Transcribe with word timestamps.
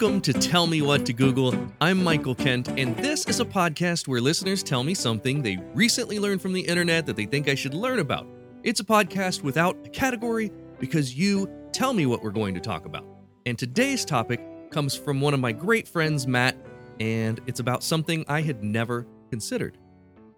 Welcome 0.00 0.20
to 0.20 0.32
Tell 0.32 0.68
Me 0.68 0.80
What 0.80 1.04
to 1.06 1.12
Google. 1.12 1.52
I'm 1.80 2.04
Michael 2.04 2.36
Kent, 2.36 2.68
and 2.68 2.96
this 2.98 3.26
is 3.26 3.40
a 3.40 3.44
podcast 3.44 4.06
where 4.06 4.20
listeners 4.20 4.62
tell 4.62 4.84
me 4.84 4.94
something 4.94 5.42
they 5.42 5.56
recently 5.74 6.20
learned 6.20 6.40
from 6.40 6.52
the 6.52 6.60
internet 6.60 7.04
that 7.06 7.16
they 7.16 7.26
think 7.26 7.48
I 7.48 7.56
should 7.56 7.74
learn 7.74 7.98
about. 7.98 8.24
It's 8.62 8.78
a 8.78 8.84
podcast 8.84 9.42
without 9.42 9.76
a 9.84 9.88
category 9.88 10.52
because 10.78 11.16
you 11.16 11.50
tell 11.72 11.92
me 11.92 12.06
what 12.06 12.22
we're 12.22 12.30
going 12.30 12.54
to 12.54 12.60
talk 12.60 12.86
about. 12.86 13.04
And 13.44 13.58
today's 13.58 14.04
topic 14.04 14.40
comes 14.70 14.94
from 14.94 15.20
one 15.20 15.34
of 15.34 15.40
my 15.40 15.50
great 15.50 15.88
friends, 15.88 16.28
Matt, 16.28 16.56
and 17.00 17.40
it's 17.48 17.58
about 17.58 17.82
something 17.82 18.24
I 18.28 18.42
had 18.42 18.62
never 18.62 19.04
considered. 19.30 19.78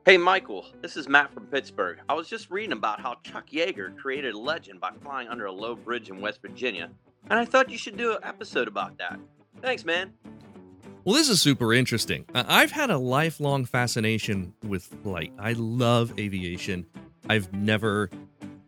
Hey, 0.06 0.16
Michael, 0.16 0.64
this 0.80 0.96
is 0.96 1.06
Matt 1.06 1.34
from 1.34 1.44
Pittsburgh. 1.48 1.98
I 2.08 2.14
was 2.14 2.30
just 2.30 2.50
reading 2.50 2.72
about 2.72 2.98
how 2.98 3.16
Chuck 3.24 3.50
Yeager 3.50 3.94
created 3.98 4.32
a 4.32 4.38
legend 4.38 4.80
by 4.80 4.92
flying 5.02 5.28
under 5.28 5.44
a 5.44 5.52
low 5.52 5.74
bridge 5.76 6.08
in 6.08 6.18
West 6.18 6.40
Virginia, 6.40 6.88
and 7.28 7.38
I 7.38 7.44
thought 7.44 7.68
you 7.68 7.76
should 7.76 7.98
do 7.98 8.12
an 8.12 8.20
episode 8.22 8.66
about 8.66 8.96
that. 8.96 9.20
Thanks, 9.62 9.84
man. 9.84 10.12
Well, 11.04 11.14
this 11.14 11.28
is 11.28 11.40
super 11.40 11.72
interesting. 11.72 12.26
I've 12.34 12.70
had 12.70 12.90
a 12.90 12.98
lifelong 12.98 13.64
fascination 13.64 14.52
with 14.62 14.84
flight. 15.02 15.32
I 15.38 15.54
love 15.54 16.18
aviation. 16.18 16.86
I've 17.28 17.52
never 17.52 18.10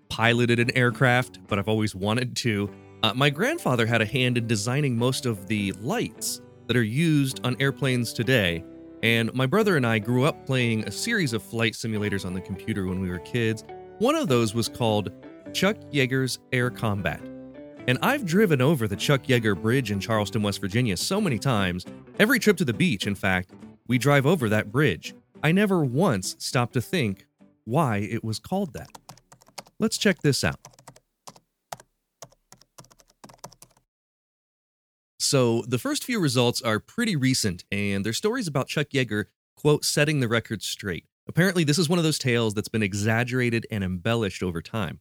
piloted 0.09 0.59
an 0.59 0.71
aircraft, 0.77 1.41
but 1.47 1.59
I've 1.59 1.69
always 1.69 1.95
wanted 1.95 2.37
to. 2.37 2.71
Uh, 3.03 3.13
my 3.15 3.31
grandfather 3.31 3.85
had 3.87 4.01
a 4.01 4.07
hand 4.07 4.39
in 4.39 4.47
designing 4.47 4.97
most 4.97 5.27
of 5.27 5.47
the 5.47 5.73
lights 5.73 6.41
that 6.69 6.77
are 6.77 6.83
used 6.83 7.41
on 7.45 7.57
airplanes 7.61 8.13
today. 8.13 8.65
And 9.03 9.33
my 9.35 9.47
brother 9.47 9.77
and 9.77 9.87
I 9.87 9.99
grew 9.99 10.25
up 10.25 10.47
playing 10.47 10.85
a 10.85 10.91
series 10.91 11.33
of 11.33 11.43
flight 11.43 11.73
simulators 11.73 12.25
on 12.25 12.35
the 12.35 12.41
computer 12.41 12.87
when 12.87 13.01
we 13.01 13.11
were 13.11 13.19
kids. 13.19 13.65
One 13.99 14.15
of 14.15 14.29
those 14.29 14.55
was 14.55 14.69
called 14.69 15.11
Chuck 15.53 15.77
Yeager's 15.91 16.39
Air 16.53 16.71
Combat. 16.71 17.21
And 17.89 17.99
I've 18.01 18.25
driven 18.25 18.63
over 18.63 18.87
the 18.87 18.95
Chuck 18.95 19.25
Yeager 19.25 19.61
Bridge 19.61 19.91
in 19.91 19.99
Charleston, 19.99 20.43
West 20.43 20.61
Virginia 20.61 20.97
so 20.97 21.21
many 21.21 21.39
times. 21.39 21.85
Every 22.19 22.39
trip 22.39 22.57
to 22.59 22.65
the 22.65 22.73
beach, 22.73 23.07
in 23.07 23.17
fact, 23.17 23.51
we 23.89 23.99
drive 23.99 24.25
over 24.25 24.49
that 24.49 24.71
bridge. 24.71 25.15
I 25.43 25.51
never 25.51 25.85
once 25.85 26.37
stopped 26.39 26.75
to 26.75 26.81
think 26.81 27.27
why 27.65 27.99
it 27.99 28.23
was 28.23 28.39
called 28.39 28.73
that. 28.75 28.89
Let's 29.81 29.99
check 29.99 30.23
this 30.23 30.45
out. 30.45 30.61
So, 35.19 35.63
the 35.67 35.79
first 35.79 36.05
few 36.05 36.21
results 36.21 36.61
are 36.63 36.79
pretty 36.79 37.17
recent, 37.17 37.65
and 37.73 38.05
they're 38.05 38.13
stories 38.13 38.47
about 38.47 38.69
Chuck 38.69 38.89
Yeager, 38.91 39.27
quote, 39.57 39.85
setting 39.85 40.21
the 40.21 40.29
record 40.29 40.63
straight. 40.63 41.07
Apparently, 41.27 41.65
this 41.65 41.79
is 41.79 41.89
one 41.89 41.99
of 41.99 42.05
those 42.05 42.19
tales 42.19 42.55
that's 42.55 42.69
been 42.69 42.83
exaggerated 42.83 43.67
and 43.71 43.83
embellished 43.83 44.43
over 44.43 44.61
time. 44.61 45.01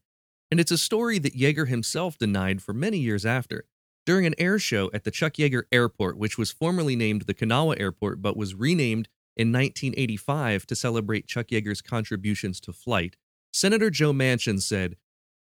And 0.51 0.59
it's 0.59 0.71
a 0.71 0.77
story 0.77 1.17
that 1.17 1.35
Yeager 1.35 1.69
himself 1.69 2.17
denied 2.17 2.61
for 2.61 2.73
many 2.73 2.97
years 2.97 3.25
after. 3.25 3.63
During 4.05 4.25
an 4.25 4.35
air 4.37 4.59
show 4.59 4.91
at 4.93 5.05
the 5.05 5.11
Chuck 5.11 5.33
Yeager 5.35 5.63
Airport, 5.71 6.17
which 6.17 6.37
was 6.37 6.51
formerly 6.51 6.97
named 6.97 7.21
the 7.21 7.33
Kanawha 7.33 7.79
Airport 7.79 8.21
but 8.21 8.35
was 8.35 8.53
renamed 8.53 9.07
in 9.37 9.53
1985 9.53 10.65
to 10.67 10.75
celebrate 10.75 11.27
Chuck 11.27 11.47
Yeager's 11.47 11.81
contributions 11.81 12.59
to 12.61 12.73
flight, 12.73 13.15
Senator 13.53 13.89
Joe 13.89 14.11
Manchin 14.11 14.61
said, 14.61 14.97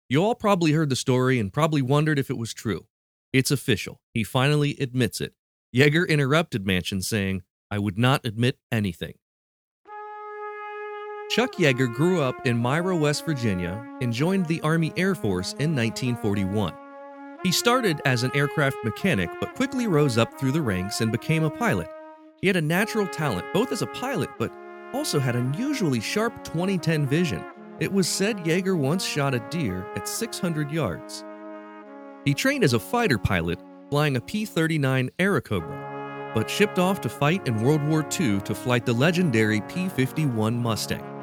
You 0.08 0.24
all 0.24 0.34
probably 0.34 0.72
heard 0.72 0.90
the 0.90 0.96
story 0.96 1.38
and 1.38 1.52
probably 1.52 1.82
wondered 1.82 2.18
if 2.18 2.28
it 2.28 2.38
was 2.38 2.52
true. 2.52 2.86
It's 3.32 3.50
official. 3.50 4.00
He 4.12 4.24
finally 4.24 4.76
admits 4.80 5.20
it. 5.20 5.34
Yeager 5.74 6.08
interrupted 6.08 6.64
Manchin, 6.64 7.04
saying, 7.04 7.42
I 7.70 7.78
would 7.78 7.98
not 7.98 8.24
admit 8.24 8.58
anything. 8.72 9.14
Chuck 11.28 11.56
Yeager 11.56 11.92
grew 11.92 12.22
up 12.22 12.46
in 12.46 12.56
Myra, 12.56 12.96
West 12.96 13.26
Virginia, 13.26 13.84
and 14.00 14.12
joined 14.12 14.46
the 14.46 14.60
Army 14.60 14.92
Air 14.96 15.16
Force 15.16 15.54
in 15.54 15.74
1941. 15.74 16.72
He 17.42 17.50
started 17.50 18.00
as 18.04 18.22
an 18.22 18.30
aircraft 18.34 18.76
mechanic, 18.84 19.28
but 19.40 19.54
quickly 19.56 19.88
rose 19.88 20.18
up 20.18 20.38
through 20.38 20.52
the 20.52 20.62
ranks 20.62 21.00
and 21.00 21.10
became 21.10 21.42
a 21.42 21.50
pilot. 21.50 21.88
He 22.40 22.46
had 22.46 22.54
a 22.54 22.62
natural 22.62 23.08
talent, 23.08 23.44
both 23.52 23.72
as 23.72 23.82
a 23.82 23.88
pilot, 23.88 24.30
but 24.38 24.52
also 24.94 25.18
had 25.18 25.34
unusually 25.34 26.00
sharp 26.00 26.44
2010 26.44 27.06
vision. 27.06 27.44
It 27.80 27.92
was 27.92 28.08
said 28.08 28.38
Yeager 28.38 28.78
once 28.78 29.04
shot 29.04 29.34
a 29.34 29.40
deer 29.50 29.84
at 29.96 30.06
600 30.06 30.70
yards. 30.70 31.24
He 32.24 32.34
trained 32.34 32.62
as 32.62 32.72
a 32.72 32.78
fighter 32.78 33.18
pilot, 33.18 33.58
flying 33.90 34.16
a 34.16 34.20
P 34.20 34.44
39 34.44 35.10
Airacobra, 35.18 36.32
but 36.34 36.48
shipped 36.48 36.78
off 36.78 37.00
to 37.00 37.08
fight 37.08 37.46
in 37.48 37.60
World 37.62 37.82
War 37.82 38.06
II 38.18 38.40
to 38.42 38.54
flight 38.54 38.86
the 38.86 38.92
legendary 38.92 39.60
P 39.62 39.88
51 39.88 40.56
Mustang. 40.56 41.15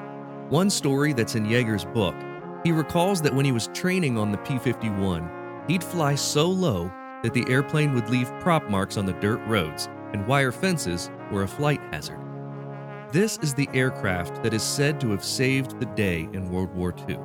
One 0.50 0.70
story 0.70 1.14
that's 1.14 1.36
in 1.36 1.46
Yeager's 1.46 1.86
book, 1.86 2.16
he 2.64 2.72
recalls 2.72 3.22
that 3.22 3.34
when 3.34 3.46
he 3.46 3.54
was 3.54 3.70
training 3.74 4.18
on 4.18 4.32
the 4.32 4.38
P 4.40 4.60
51, 4.60 5.64
he'd 5.68 5.84
fly 5.84 6.16
so 6.16 6.48
low 6.50 6.92
that 7.24 7.34
the 7.34 7.46
airplane 7.48 7.94
would 7.94 8.10
leave 8.10 8.32
prop 8.42 8.70
marks 8.70 8.98
on 8.98 9.06
the 9.06 9.14
dirt 9.14 9.40
roads, 9.48 9.88
and 10.12 10.28
wire 10.28 10.52
fences 10.52 11.10
were 11.32 11.44
a 11.44 11.48
flight 11.48 11.80
hazard. 11.92 12.20
This 13.12 13.40
is 13.42 13.54
the 13.54 13.70
aircraft 13.74 14.44
that 14.44 14.54
is 14.54 14.64
said 14.64 15.00
to 15.00 15.12
have 15.12 15.24
saved 15.24 15.80
the 15.80 15.86
day 15.86 16.28
in 16.34 16.52
World 16.52 16.76
War 16.76 16.94
II. 17.08 17.20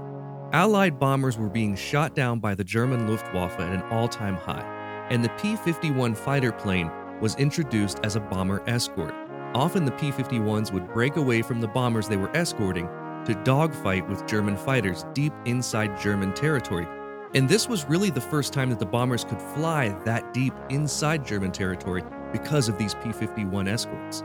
Allied 0.53 0.99
bombers 0.99 1.37
were 1.37 1.51
being 1.51 1.75
shot 1.75 2.15
down 2.15 2.39
by 2.39 2.55
the 2.55 2.65
German 2.65 3.09
Luftwaffe 3.09 3.59
at 3.59 3.73
an 3.73 3.83
all 3.91 4.09
time 4.09 4.37
high, 4.37 5.07
and 5.11 5.25
the 5.25 5.31
P 5.31 5.57
51 5.57 6.15
fighter 6.15 6.53
plane 6.53 6.91
was 7.21 7.35
introduced 7.35 7.99
as 8.05 8.15
a 8.15 8.21
bomber 8.21 8.63
escort. 8.69 9.15
Often 9.55 9.87
the 9.87 9.93
P 9.93 10.13
51s 10.13 10.73
would 10.73 10.93
break 10.93 11.17
away 11.17 11.43
from 11.43 11.61
the 11.61 11.69
bombers 11.69 12.07
they 12.07 12.17
were 12.17 12.35
escorting 12.37 12.89
to 13.29 13.35
dogfight 13.45 14.09
with 14.09 14.27
German 14.27 14.57
fighters 14.57 15.05
deep 15.13 15.35
inside 15.45 16.01
German 16.01 16.33
territory. 16.33 16.89
And 17.35 17.47
this 17.47 17.69
was 17.69 17.85
really 17.85 18.09
the 18.09 18.23
first 18.23 18.55
time 18.55 18.71
that 18.71 18.79
the 18.79 18.87
bombers 18.87 19.23
could 19.23 19.41
fly 19.41 19.91
that 20.07 20.33
deep 20.33 20.55
inside 20.71 21.27
German 21.27 21.53
territory 21.53 22.03
because 22.33 22.71
of 22.71 22.79
these 22.79 22.95
P 22.95 23.13
51 23.13 23.69
escorts. 23.69 24.23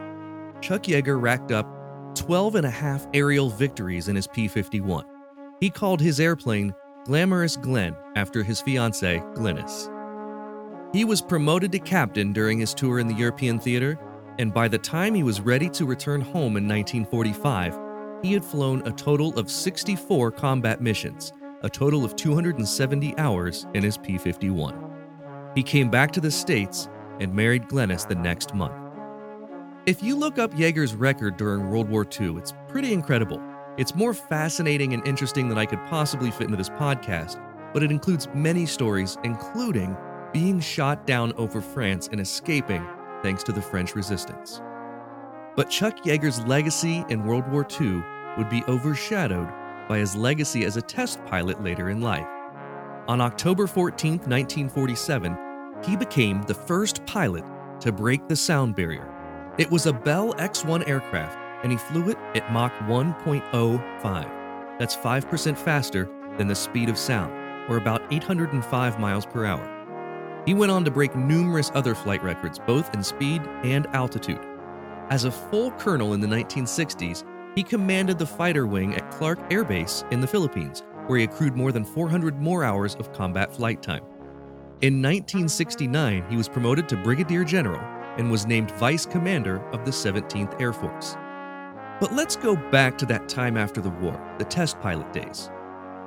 Chuck 0.61 0.83
Yeager 0.83 1.21
racked 1.21 1.51
up 1.51 1.67
12 2.15 2.55
and 2.55 2.65
a 2.65 2.69
half 2.69 3.05
aerial 3.13 3.49
victories 3.49 4.07
in 4.07 4.15
his 4.15 4.25
P 4.25 4.47
51. 4.47 5.03
He 5.59 5.69
called 5.69 5.99
his 5.99 6.21
airplane 6.21 6.73
Glamorous 7.03 7.57
Glen 7.57 7.97
after 8.15 8.41
his 8.41 8.61
fiancee, 8.61 9.21
Glennis. 9.35 9.89
He 10.93 11.03
was 11.03 11.21
promoted 11.21 11.73
to 11.73 11.79
captain 11.79 12.31
during 12.31 12.57
his 12.57 12.73
tour 12.73 12.99
in 12.99 13.07
the 13.07 13.15
European 13.15 13.59
theater, 13.59 13.99
and 14.39 14.53
by 14.53 14.69
the 14.69 14.77
time 14.77 15.13
he 15.13 15.23
was 15.23 15.41
ready 15.41 15.69
to 15.71 15.85
return 15.85 16.21
home 16.21 16.55
in 16.55 16.65
1945, 16.65 17.82
he 18.23 18.31
had 18.31 18.43
flown 18.43 18.81
a 18.87 18.91
total 18.91 19.37
of 19.37 19.51
64 19.51 20.31
combat 20.31 20.81
missions, 20.81 21.33
a 21.61 21.69
total 21.69 22.05
of 22.05 22.15
270 22.15 23.15
hours 23.17 23.67
in 23.73 23.83
his 23.83 23.97
P 23.97 24.17
51. 24.17 25.51
He 25.53 25.61
came 25.61 25.89
back 25.89 26.09
to 26.13 26.21
the 26.21 26.31
States 26.31 26.87
and 27.19 27.33
married 27.33 27.67
Glennis 27.67 28.07
the 28.07 28.15
next 28.15 28.55
month. 28.55 28.73
If 29.85 30.01
you 30.01 30.15
look 30.15 30.39
up 30.39 30.53
Yeager's 30.53 30.95
record 30.95 31.35
during 31.35 31.69
World 31.69 31.89
War 31.89 32.07
II, 32.19 32.37
it's 32.37 32.53
pretty 32.69 32.93
incredible. 32.93 33.43
It's 33.77 33.93
more 33.93 34.13
fascinating 34.13 34.93
and 34.93 35.05
interesting 35.05 35.49
than 35.49 35.57
I 35.57 35.65
could 35.65 35.83
possibly 35.89 36.31
fit 36.31 36.43
into 36.43 36.55
this 36.55 36.69
podcast, 36.69 37.43
but 37.73 37.83
it 37.83 37.91
includes 37.91 38.29
many 38.33 38.65
stories, 38.65 39.17
including 39.25 39.97
being 40.31 40.61
shot 40.61 41.05
down 41.05 41.33
over 41.33 41.59
France 41.59 42.07
and 42.09 42.21
escaping 42.21 42.87
thanks 43.21 43.43
to 43.43 43.51
the 43.51 43.61
French 43.61 43.95
resistance. 43.95 44.61
But 45.55 45.69
Chuck 45.69 46.03
Yeager's 46.03 46.43
legacy 46.45 47.03
in 47.09 47.25
World 47.25 47.47
War 47.51 47.67
II 47.79 48.01
would 48.37 48.49
be 48.49 48.63
overshadowed 48.67 49.49
by 49.87 49.97
his 49.99 50.15
legacy 50.15 50.65
as 50.65 50.77
a 50.77 50.81
test 50.81 51.23
pilot 51.25 51.63
later 51.63 51.89
in 51.89 52.01
life. 52.01 52.27
On 53.07 53.19
October 53.19 53.67
14, 53.67 54.11
1947, 54.11 55.37
he 55.85 55.95
became 55.97 56.41
the 56.43 56.53
first 56.53 57.05
pilot 57.05 57.43
to 57.81 57.91
break 57.91 58.27
the 58.27 58.35
sound 58.35 58.75
barrier. 58.75 59.09
It 59.57 59.69
was 59.69 59.85
a 59.85 59.93
Bell 59.93 60.33
X 60.37 60.63
1 60.63 60.83
aircraft 60.83 61.37
and 61.63 61.71
he 61.71 61.77
flew 61.77 62.09
it 62.09 62.17
at 62.35 62.51
Mach 62.51 62.73
1.05. 62.81 64.79
That's 64.79 64.95
5% 64.95 65.57
faster 65.57 66.09
than 66.37 66.47
the 66.47 66.55
speed 66.55 66.89
of 66.89 66.97
sound, 66.97 67.33
or 67.69 67.77
about 67.77 68.01
805 68.11 68.99
miles 68.99 69.25
per 69.25 69.45
hour. 69.45 69.69
He 70.45 70.53
went 70.53 70.71
on 70.71 70.83
to 70.83 70.91
break 70.91 71.15
numerous 71.15 71.71
other 71.73 71.95
flight 71.95 72.21
records, 72.21 72.59
both 72.59 72.93
in 72.93 73.01
speed 73.01 73.41
and 73.63 73.87
altitude. 73.87 74.45
As 75.09 75.23
a 75.23 75.31
full 75.31 75.71
colonel 75.71 76.13
in 76.13 76.19
the 76.19 76.27
1960s, 76.27 77.23
he 77.55 77.63
commanded 77.63 78.17
the 78.17 78.25
fighter 78.25 78.65
wing 78.65 78.95
at 78.95 79.11
Clark 79.11 79.39
Air 79.51 79.63
Base 79.63 80.03
in 80.11 80.21
the 80.21 80.27
Philippines, 80.27 80.83
where 81.07 81.19
he 81.19 81.25
accrued 81.25 81.55
more 81.55 81.71
than 81.71 81.85
400 81.85 82.41
more 82.41 82.63
hours 82.63 82.95
of 82.95 83.11
combat 83.13 83.53
flight 83.53 83.81
time. 83.81 84.03
In 84.81 85.01
1969, 85.01 86.25
he 86.29 86.35
was 86.35 86.49
promoted 86.49 86.89
to 86.89 86.97
brigadier 86.97 87.43
general 87.43 87.79
and 88.17 88.29
was 88.29 88.45
named 88.45 88.71
vice 88.71 89.05
commander 89.05 89.65
of 89.69 89.85
the 89.85 89.91
17th 89.91 90.59
Air 90.59 90.73
Force. 90.73 91.15
But 91.99 92.13
let's 92.13 92.35
go 92.35 92.55
back 92.55 92.97
to 92.97 93.05
that 93.07 93.29
time 93.29 93.55
after 93.55 93.81
the 93.81 93.89
war, 93.89 94.19
the 94.37 94.45
test 94.45 94.79
pilot 94.81 95.11
days. 95.13 95.49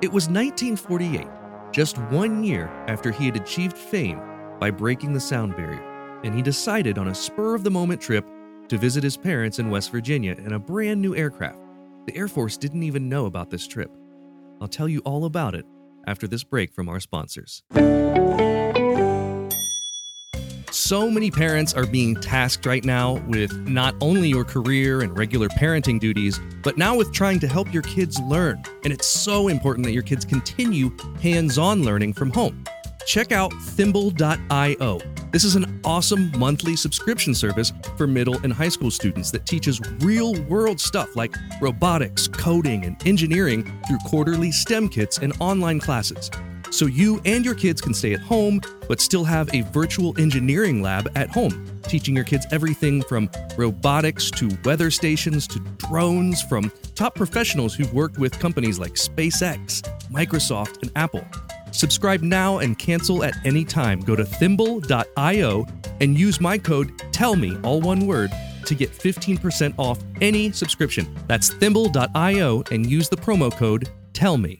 It 0.01 0.11
was 0.11 0.29
1948, 0.29 1.27
just 1.71 1.97
one 1.97 2.43
year 2.43 2.67
after 2.87 3.11
he 3.11 3.25
had 3.25 3.35
achieved 3.35 3.77
fame 3.77 4.21
by 4.59 4.69
breaking 4.69 5.13
the 5.13 5.19
sound 5.19 5.55
barrier, 5.55 5.81
and 6.23 6.35
he 6.35 6.41
decided 6.41 6.97
on 6.97 7.07
a 7.07 7.15
spur 7.15 7.55
of 7.55 7.63
the 7.63 7.71
moment 7.71 8.01
trip 8.01 8.27
to 8.69 8.77
visit 8.77 9.03
his 9.03 9.17
parents 9.17 9.59
in 9.59 9.69
West 9.69 9.91
Virginia 9.91 10.33
in 10.33 10.53
a 10.53 10.59
brand 10.59 11.01
new 11.01 11.15
aircraft. 11.15 11.59
The 12.05 12.15
Air 12.15 12.27
Force 12.27 12.57
didn't 12.57 12.83
even 12.83 13.09
know 13.09 13.25
about 13.25 13.49
this 13.49 13.67
trip. 13.67 13.91
I'll 14.61 14.67
tell 14.67 14.87
you 14.87 14.99
all 14.99 15.25
about 15.25 15.55
it 15.55 15.65
after 16.07 16.27
this 16.27 16.43
break 16.43 16.73
from 16.73 16.89
our 16.89 16.99
sponsors. 16.99 17.63
So 20.71 21.09
many 21.09 21.31
parents 21.31 21.73
are 21.73 21.85
being 21.85 22.15
tasked 22.15 22.65
right 22.65 22.85
now 22.85 23.13
with 23.27 23.51
not 23.67 23.95
only 23.99 24.29
your 24.29 24.45
career 24.45 25.01
and 25.01 25.17
regular 25.17 25.49
parenting 25.49 25.99
duties, 25.99 26.39
but 26.61 26.77
now 26.77 26.95
with 26.95 27.11
trying 27.11 27.39
to 27.39 27.47
help 27.47 27.73
your 27.73 27.83
kids 27.83 28.19
learn. 28.21 28.63
And 28.83 28.93
it's 28.93 29.07
so 29.07 29.47
important 29.47 29.85
that 29.85 29.93
your 29.93 30.03
kids 30.03 30.23
continue 30.23 30.95
hands 31.21 31.57
on 31.57 31.83
learning 31.83 32.13
from 32.13 32.31
home. 32.31 32.63
Check 33.07 33.31
out 33.31 33.53
thimble.io. 33.53 34.99
This 35.31 35.45
is 35.45 35.55
an 35.55 35.79
awesome 35.85 36.29
monthly 36.37 36.75
subscription 36.75 37.33
service 37.33 37.71
for 37.95 38.05
middle 38.05 38.37
and 38.43 38.51
high 38.51 38.67
school 38.67 38.91
students 38.91 39.31
that 39.31 39.45
teaches 39.45 39.79
real 39.99 40.35
world 40.43 40.79
stuff 40.79 41.15
like 41.15 41.33
robotics, 41.61 42.27
coding, 42.27 42.83
and 42.83 42.95
engineering 43.07 43.63
through 43.87 43.99
quarterly 44.05 44.51
STEM 44.51 44.89
kits 44.89 45.19
and 45.19 45.33
online 45.39 45.79
classes 45.79 46.29
so 46.69 46.85
you 46.85 47.21
and 47.23 47.45
your 47.45 47.55
kids 47.55 47.79
can 47.79 47.93
stay 47.93 48.13
at 48.13 48.19
home 48.19 48.59
but 48.87 48.99
still 48.99 49.23
have 49.23 49.49
a 49.53 49.61
virtual 49.71 50.13
engineering 50.19 50.81
lab 50.81 51.09
at 51.15 51.29
home, 51.29 51.65
teaching 51.83 52.15
your 52.15 52.25
kids 52.25 52.45
everything 52.51 53.01
from 53.03 53.29
robotics 53.57 54.29
to 54.31 54.49
weather 54.65 54.91
stations 54.91 55.47
to 55.47 55.59
drones 55.77 56.41
from 56.43 56.71
top 56.95 57.15
professionals 57.15 57.73
who've 57.73 57.93
worked 57.93 58.17
with 58.17 58.37
companies 58.39 58.79
like 58.79 58.93
SpaceX, 58.93 59.81
Microsoft, 60.11 60.81
and 60.81 60.91
Apple. 60.95 61.25
Subscribe 61.77 62.23
now 62.23 62.57
and 62.57 62.79
cancel 62.79 63.23
at 63.23 63.35
any 63.45 63.63
time. 63.63 63.99
Go 63.99 64.15
to 64.15 64.25
thimble.io 64.25 65.67
and 66.01 66.17
use 66.17 66.41
my 66.41 66.57
code 66.57 66.97
TELLME, 67.11 67.63
all 67.63 67.81
one 67.81 68.07
word, 68.07 68.31
to 68.65 68.73
get 68.73 68.91
15% 68.91 69.75
off 69.77 69.99
any 70.19 70.51
subscription. 70.51 71.07
That's 71.27 71.53
thimble.io 71.53 72.63
and 72.71 72.89
use 72.89 73.09
the 73.09 73.15
promo 73.15 73.55
code 73.55 73.89
TELLME. 74.13 74.59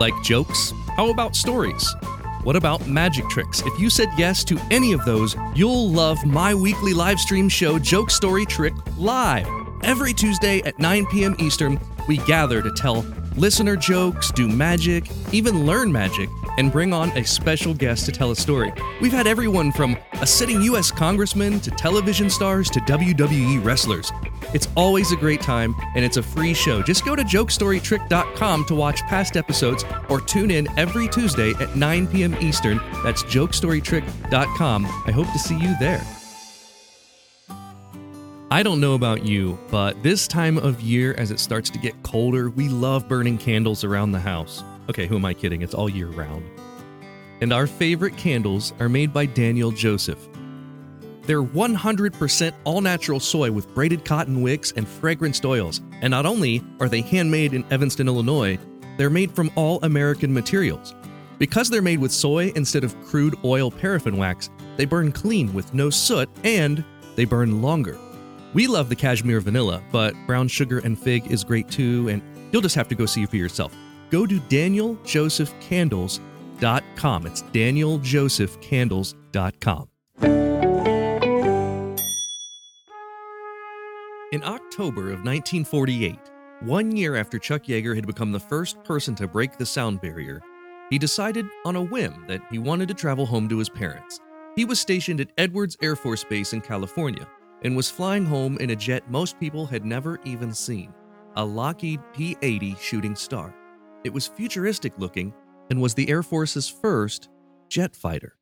Like 0.00 0.14
jokes? 0.24 0.72
How 0.96 1.10
about 1.10 1.36
stories? 1.36 1.94
What 2.42 2.56
about 2.56 2.88
magic 2.88 3.28
tricks? 3.28 3.62
If 3.64 3.78
you 3.78 3.88
said 3.88 4.08
yes 4.18 4.42
to 4.44 4.58
any 4.72 4.92
of 4.92 5.04
those, 5.04 5.36
you'll 5.54 5.90
love 5.90 6.24
my 6.26 6.56
weekly 6.56 6.92
live 6.92 7.20
stream 7.20 7.48
show, 7.48 7.78
Joke 7.78 8.10
Story 8.10 8.46
Trick 8.46 8.72
Live. 8.96 9.46
Every 9.84 10.12
Tuesday 10.12 10.60
at 10.62 10.76
9 10.80 11.06
p.m. 11.06 11.36
Eastern, 11.38 11.78
we 12.08 12.16
gather 12.16 12.62
to 12.62 12.72
tell 12.72 13.02
listener 13.40 13.74
jokes, 13.74 14.30
do 14.30 14.46
magic, 14.46 15.10
even 15.32 15.64
learn 15.64 15.90
magic, 15.90 16.28
and 16.58 16.70
bring 16.70 16.92
on 16.92 17.08
a 17.16 17.24
special 17.24 17.72
guest 17.72 18.04
to 18.04 18.12
tell 18.12 18.30
a 18.30 18.36
story. 18.36 18.70
We've 19.00 19.12
had 19.12 19.26
everyone 19.26 19.72
from 19.72 19.96
a 20.20 20.26
sitting 20.26 20.60
U.S. 20.62 20.90
congressman 20.90 21.58
to 21.60 21.70
television 21.70 22.28
stars 22.28 22.68
to 22.70 22.80
WWE 22.80 23.64
wrestlers. 23.64 24.12
It's 24.52 24.68
always 24.76 25.10
a 25.12 25.16
great 25.16 25.40
time, 25.40 25.74
and 25.94 26.04
it's 26.04 26.18
a 26.18 26.22
free 26.22 26.52
show. 26.52 26.82
Just 26.82 27.04
go 27.04 27.16
to 27.16 27.22
jokestorytrick.com 27.22 28.64
to 28.66 28.74
watch 28.74 29.00
past 29.02 29.36
episodes 29.38 29.84
or 30.10 30.20
tune 30.20 30.50
in 30.50 30.68
every 30.78 31.08
Tuesday 31.08 31.52
at 31.60 31.74
9 31.74 32.08
p.m. 32.08 32.34
Eastern. 32.40 32.78
That's 33.02 33.22
jokestorytrick.com. 33.24 34.86
I 35.06 35.10
hope 35.12 35.32
to 35.32 35.38
see 35.38 35.58
you 35.58 35.74
there. 35.80 36.19
I 38.52 38.64
don't 38.64 38.80
know 38.80 38.94
about 38.94 39.24
you, 39.24 39.56
but 39.70 40.02
this 40.02 40.26
time 40.26 40.58
of 40.58 40.80
year, 40.80 41.14
as 41.16 41.30
it 41.30 41.38
starts 41.38 41.70
to 41.70 41.78
get 41.78 42.02
colder, 42.02 42.50
we 42.50 42.68
love 42.68 43.08
burning 43.08 43.38
candles 43.38 43.84
around 43.84 44.10
the 44.10 44.18
house. 44.18 44.64
Okay, 44.88 45.06
who 45.06 45.14
am 45.14 45.24
I 45.24 45.34
kidding? 45.34 45.62
It's 45.62 45.72
all 45.72 45.88
year 45.88 46.08
round. 46.08 46.44
And 47.40 47.52
our 47.52 47.68
favorite 47.68 48.16
candles 48.16 48.72
are 48.80 48.88
made 48.88 49.12
by 49.12 49.26
Daniel 49.26 49.70
Joseph. 49.70 50.28
They're 51.22 51.44
100% 51.44 52.52
all 52.64 52.80
natural 52.80 53.20
soy 53.20 53.52
with 53.52 53.72
braided 53.72 54.04
cotton 54.04 54.42
wicks 54.42 54.72
and 54.72 54.84
fragranced 54.84 55.44
oils. 55.44 55.80
And 56.02 56.10
not 56.10 56.26
only 56.26 56.60
are 56.80 56.88
they 56.88 57.02
handmade 57.02 57.54
in 57.54 57.64
Evanston, 57.70 58.08
Illinois, 58.08 58.58
they're 58.96 59.10
made 59.10 59.30
from 59.30 59.52
all 59.54 59.78
American 59.84 60.34
materials. 60.34 60.92
Because 61.38 61.70
they're 61.70 61.82
made 61.82 62.00
with 62.00 62.10
soy 62.10 62.50
instead 62.56 62.82
of 62.82 63.00
crude 63.04 63.36
oil 63.44 63.70
paraffin 63.70 64.16
wax, 64.16 64.50
they 64.76 64.86
burn 64.86 65.12
clean 65.12 65.54
with 65.54 65.72
no 65.72 65.88
soot 65.88 66.28
and 66.42 66.84
they 67.14 67.24
burn 67.24 67.62
longer. 67.62 67.96
We 68.52 68.66
love 68.66 68.88
the 68.88 68.96
cashmere 68.96 69.40
vanilla, 69.40 69.80
but 69.92 70.16
brown 70.26 70.48
sugar 70.48 70.80
and 70.80 70.98
fig 70.98 71.30
is 71.30 71.44
great 71.44 71.68
too, 71.68 72.08
and 72.08 72.20
you'll 72.50 72.62
just 72.62 72.74
have 72.74 72.88
to 72.88 72.96
go 72.96 73.06
see 73.06 73.24
for 73.26 73.36
yourself. 73.36 73.72
Go 74.10 74.26
to 74.26 74.40
danieljosephcandles.com. 74.40 77.26
It's 77.26 77.42
danieljosephcandles.com. 77.42 79.86
In 84.32 84.44
October 84.44 85.10
of 85.10 85.24
1948, 85.24 86.16
one 86.60 86.96
year 86.96 87.16
after 87.16 87.36
Chuck 87.38 87.64
Yeager 87.64 87.94
had 87.94 88.06
become 88.06 88.32
the 88.32 88.40
first 88.40 88.82
person 88.84 89.14
to 89.16 89.28
break 89.28 89.58
the 89.58 89.66
sound 89.66 90.00
barrier, 90.00 90.40
he 90.88 90.98
decided 90.98 91.46
on 91.64 91.76
a 91.76 91.82
whim 91.82 92.24
that 92.26 92.40
he 92.50 92.58
wanted 92.58 92.88
to 92.88 92.94
travel 92.94 93.26
home 93.26 93.48
to 93.48 93.58
his 93.58 93.68
parents. 93.68 94.18
He 94.56 94.64
was 94.64 94.80
stationed 94.80 95.20
at 95.20 95.30
Edwards 95.38 95.76
Air 95.82 95.94
Force 95.94 96.24
Base 96.24 96.52
in 96.52 96.60
California 96.60 97.28
and 97.62 97.76
was 97.76 97.90
flying 97.90 98.24
home 98.24 98.56
in 98.58 98.70
a 98.70 98.76
jet 98.76 99.10
most 99.10 99.38
people 99.38 99.66
had 99.66 99.84
never 99.84 100.18
even 100.24 100.52
seen 100.54 100.92
a 101.36 101.44
Lockheed 101.44 102.00
P 102.12 102.36
80 102.42 102.76
Shooting 102.80 103.14
Star. 103.14 103.54
It 104.04 104.12
was 104.12 104.26
futuristic 104.26 104.92
looking 104.98 105.32
and 105.70 105.80
was 105.80 105.94
the 105.94 106.08
Air 106.08 106.22
Force's 106.22 106.68
first 106.68 107.28
jet 107.68 107.94
fighter. 107.94 108.36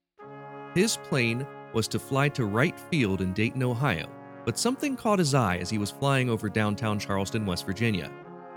His 0.75 0.97
plane 0.97 1.47
was 1.75 1.88
to 1.88 1.99
fly 1.99 2.29
to 2.31 2.47
Wright 2.47 2.79
Field 2.91 3.20
in 3.20 3.32
Dayton, 3.35 3.62
Ohio, 3.62 4.09
but 4.44 4.59
something 4.59 4.97
caught 4.97 5.19
his 5.19 5.35
eye 5.35 5.59
as 5.59 5.69
he 5.69 5.76
was 5.76 5.91
flying 5.91 6.31
over 6.31 6.49
downtown 6.49 6.99
Charleston, 6.99 7.44
West 7.44 7.67
Virginia. 7.67 8.11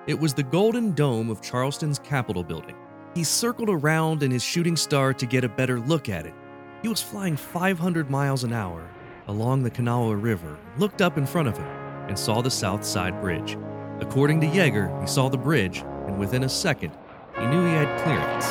It 0.07 0.17
was 0.17 0.33
the 0.33 0.43
golden 0.43 0.93
dome 0.93 1.29
of 1.29 1.41
Charleston's 1.41 1.99
Capitol 1.99 2.43
building. 2.43 2.75
He 3.13 3.23
circled 3.23 3.69
around 3.69 4.23
in 4.23 4.31
his 4.31 4.43
shooting 4.43 4.77
star 4.77 5.13
to 5.13 5.25
get 5.25 5.43
a 5.43 5.49
better 5.49 5.79
look 5.79 6.07
at 6.07 6.25
it. 6.25 6.33
He 6.81 6.87
was 6.87 7.01
flying 7.01 7.35
500 7.35 8.09
miles 8.09 8.43
an 8.45 8.53
hour 8.53 8.89
along 9.31 9.63
the 9.63 9.69
Kanawha 9.69 10.13
River, 10.13 10.57
looked 10.77 11.01
up 11.01 11.17
in 11.17 11.25
front 11.25 11.47
of 11.47 11.57
him, 11.57 11.65
and 12.09 12.19
saw 12.19 12.41
the 12.41 12.51
South 12.51 12.83
Side 12.83 13.21
Bridge. 13.21 13.57
According 14.01 14.41
to 14.41 14.47
Yeager, 14.47 14.99
he 14.99 15.07
saw 15.07 15.29
the 15.29 15.37
bridge, 15.37 15.85
and 16.05 16.19
within 16.19 16.43
a 16.43 16.49
second, 16.49 16.91
he 17.39 17.47
knew 17.47 17.65
he 17.65 17.71
had 17.71 18.01
clearance. 18.03 18.45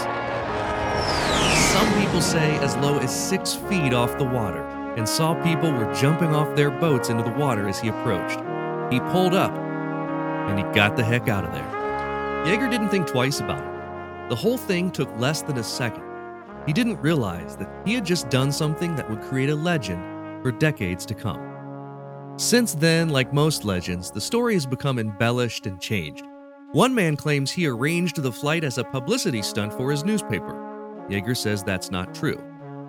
Some 1.72 2.02
people 2.02 2.22
say 2.22 2.56
as 2.60 2.74
low 2.78 2.98
as 2.98 3.14
six 3.14 3.54
feet 3.54 3.92
off 3.92 4.16
the 4.16 4.24
water 4.24 4.66
and 4.96 5.06
saw 5.06 5.34
people 5.44 5.70
were 5.70 5.94
jumping 5.94 6.34
off 6.34 6.56
their 6.56 6.70
boats 6.70 7.10
into 7.10 7.24
the 7.24 7.38
water 7.38 7.68
as 7.68 7.78
he 7.78 7.88
approached. 7.88 8.40
He 8.90 9.00
pulled 9.12 9.34
up 9.34 9.52
and 9.52 10.58
he 10.58 10.64
got 10.74 10.96
the 10.96 11.04
heck 11.04 11.28
out 11.28 11.44
of 11.44 11.52
there. 11.52 12.46
Yeager 12.46 12.70
didn't 12.70 12.88
think 12.88 13.06
twice 13.06 13.40
about 13.40 13.62
it. 13.62 14.28
The 14.30 14.36
whole 14.36 14.56
thing 14.56 14.90
took 14.90 15.14
less 15.18 15.42
than 15.42 15.58
a 15.58 15.62
second. 15.62 16.04
He 16.66 16.72
didn't 16.72 17.02
realize 17.02 17.56
that 17.56 17.70
he 17.84 17.94
had 17.94 18.06
just 18.06 18.30
done 18.30 18.50
something 18.50 18.96
that 18.96 19.08
would 19.10 19.20
create 19.20 19.50
a 19.50 19.54
legend 19.54 20.02
for 20.42 20.52
decades 20.52 21.06
to 21.06 21.14
come. 21.14 22.34
Since 22.36 22.74
then, 22.74 23.10
like 23.10 23.32
most 23.32 23.64
legends, 23.64 24.10
the 24.10 24.20
story 24.20 24.54
has 24.54 24.66
become 24.66 24.98
embellished 24.98 25.66
and 25.66 25.80
changed. 25.80 26.24
One 26.72 26.94
man 26.94 27.16
claims 27.16 27.50
he 27.50 27.66
arranged 27.66 28.22
the 28.22 28.32
flight 28.32 28.64
as 28.64 28.78
a 28.78 28.84
publicity 28.84 29.42
stunt 29.42 29.72
for 29.72 29.90
his 29.90 30.04
newspaper. 30.04 30.54
Yeager 31.08 31.36
says 31.36 31.62
that's 31.62 31.90
not 31.90 32.14
true. 32.14 32.42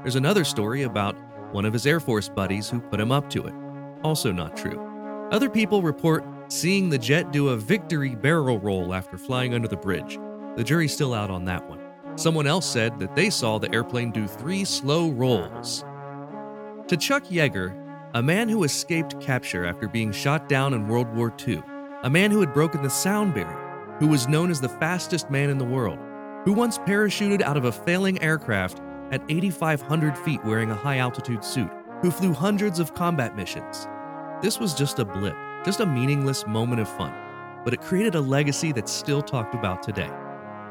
There's 0.04 0.16
another 0.16 0.44
story 0.44 0.84
about 0.84 1.16
one 1.52 1.66
of 1.66 1.74
his 1.74 1.86
Air 1.86 2.00
Force 2.00 2.30
buddies 2.30 2.70
who 2.70 2.80
put 2.80 3.00
him 3.00 3.12
up 3.12 3.30
to 3.32 3.46
it. 3.46 3.54
Also 4.04 4.32
not 4.32 4.56
true. 4.56 4.80
Other 5.32 5.50
people 5.50 5.82
report 5.82 6.24
seeing 6.48 6.90
the 6.90 6.98
jet 6.98 7.32
do 7.32 7.50
a 7.50 7.58
victory 7.58 8.16
barrel 8.16 8.60
roll 8.60 8.94
after 8.94 9.18
flying 9.18 9.54
under 9.54 9.68
the 9.68 9.78
bridge. 9.78 10.20
The 10.56 10.64
jury's 10.64 10.94
still 10.94 11.14
out 11.14 11.30
on 11.30 11.46
that 11.46 11.68
one. 11.68 11.80
Someone 12.16 12.46
else 12.48 12.70
said 12.70 13.00
that 13.00 13.16
they 13.16 13.30
saw 13.30 13.58
the 13.58 13.74
airplane 13.74 14.12
do 14.12 14.28
three 14.28 14.66
slow 14.66 15.10
rolls. 15.10 15.84
To 16.92 16.98
Chuck 16.98 17.24
Yeager, 17.28 17.74
a 18.16 18.22
man 18.22 18.50
who 18.50 18.66
escaped 18.66 19.18
capture 19.22 19.66
after 19.66 19.88
being 19.88 20.12
shot 20.12 20.50
down 20.50 20.74
in 20.74 20.90
World 20.90 21.08
War 21.16 21.34
II, 21.48 21.64
a 22.04 22.10
man 22.10 22.32
who 22.32 22.42
had 22.42 22.54
broken 22.54 22.84
the 22.84 22.90
sound 22.90 23.34
barrier, 23.34 23.96
who 24.00 24.08
was 24.08 24.28
known 24.28 24.52
as 24.52 24.60
the 24.60 24.68
fastest 24.68 25.30
man 25.30 25.50
in 25.50 25.58
the 25.58 25.64
world, 25.64 25.98
who 26.44 26.52
once 26.52 26.80
parachuted 26.80 27.42
out 27.44 27.56
of 27.56 27.64
a 27.64 27.72
failing 27.72 28.22
aircraft 28.22 28.82
at 29.10 29.24
8,500 29.30 30.18
feet 30.18 30.44
wearing 30.44 30.70
a 30.70 30.76
high 30.76 30.98
altitude 30.98 31.46
suit, 31.46 31.72
who 32.02 32.12
flew 32.12 32.34
hundreds 32.34 32.78
of 32.78 32.94
combat 32.94 33.38
missions. 33.38 33.88
This 34.42 34.60
was 34.60 34.74
just 34.74 35.00
a 35.00 35.06
blip, 35.06 35.38
just 35.64 35.80
a 35.80 35.86
meaningless 35.86 36.46
moment 36.46 36.82
of 36.82 36.90
fun, 36.90 37.14
but 37.64 37.74
it 37.74 37.80
created 37.80 38.16
a 38.16 38.20
legacy 38.20 38.74
that's 38.74 38.92
still 38.92 39.22
talked 39.22 39.56
about 39.56 39.82
today. 39.82 40.12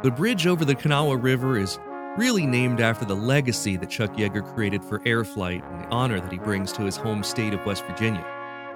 The 0.02 0.10
bridge 0.10 0.46
over 0.46 0.66
the 0.66 0.74
Kanawha 0.74 1.16
River 1.16 1.56
is 1.56 1.78
really 2.16 2.44
named 2.44 2.80
after 2.80 3.04
the 3.04 3.14
legacy 3.14 3.76
that 3.76 3.88
Chuck 3.88 4.14
Yeager 4.14 4.44
created 4.54 4.82
for 4.82 5.00
air 5.06 5.24
flight 5.24 5.62
and 5.64 5.84
the 5.84 5.88
honor 5.88 6.20
that 6.20 6.32
he 6.32 6.38
brings 6.38 6.72
to 6.72 6.82
his 6.82 6.96
home 6.96 7.22
state 7.22 7.54
of 7.54 7.64
West 7.64 7.84
Virginia. 7.86 8.26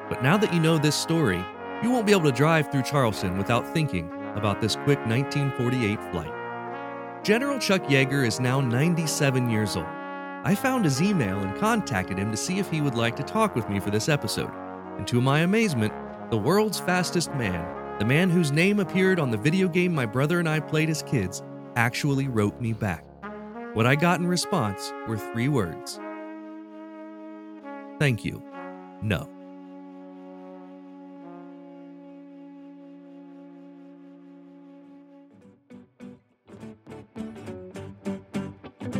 But 0.08 0.22
now 0.22 0.36
that 0.36 0.54
you 0.54 0.60
know 0.60 0.78
this 0.78 0.94
story, 0.94 1.44
you 1.82 1.90
won't 1.90 2.06
be 2.06 2.12
able 2.12 2.24
to 2.24 2.32
drive 2.32 2.70
through 2.70 2.82
Charleston 2.82 3.36
without 3.36 3.66
thinking 3.74 4.08
about 4.36 4.60
this 4.60 4.76
quick 4.76 4.98
1948 5.06 5.98
flight. 6.12 7.24
General 7.24 7.58
Chuck 7.58 7.82
Yeager 7.84 8.26
is 8.26 8.38
now 8.38 8.60
97 8.60 9.50
years 9.50 9.76
old. 9.76 9.86
I 10.44 10.54
found 10.54 10.84
his 10.84 11.02
email 11.02 11.38
and 11.38 11.58
contacted 11.58 12.18
him 12.18 12.30
to 12.30 12.36
see 12.36 12.58
if 12.58 12.70
he 12.70 12.82
would 12.82 12.94
like 12.94 13.16
to 13.16 13.22
talk 13.22 13.56
with 13.56 13.68
me 13.68 13.80
for 13.80 13.90
this 13.90 14.08
episode. 14.08 14.50
And 14.98 15.06
to 15.08 15.20
my 15.20 15.40
amazement, 15.40 15.92
the 16.30 16.36
world's 16.36 16.78
fastest 16.78 17.32
man, 17.34 17.98
the 17.98 18.04
man 18.04 18.30
whose 18.30 18.52
name 18.52 18.78
appeared 18.78 19.18
on 19.18 19.30
the 19.30 19.38
video 19.38 19.68
game 19.68 19.94
my 19.94 20.06
brother 20.06 20.38
and 20.38 20.48
I 20.48 20.60
played 20.60 20.90
as 20.90 21.02
kids, 21.02 21.42
actually 21.76 22.28
wrote 22.28 22.60
me 22.60 22.72
back. 22.72 23.04
What 23.74 23.86
I 23.86 23.96
got 23.96 24.20
in 24.20 24.26
response 24.28 24.92
were 25.08 25.18
three 25.18 25.48
words 25.48 25.98
Thank 27.98 28.24
you. 28.24 28.42
No. 29.02 29.28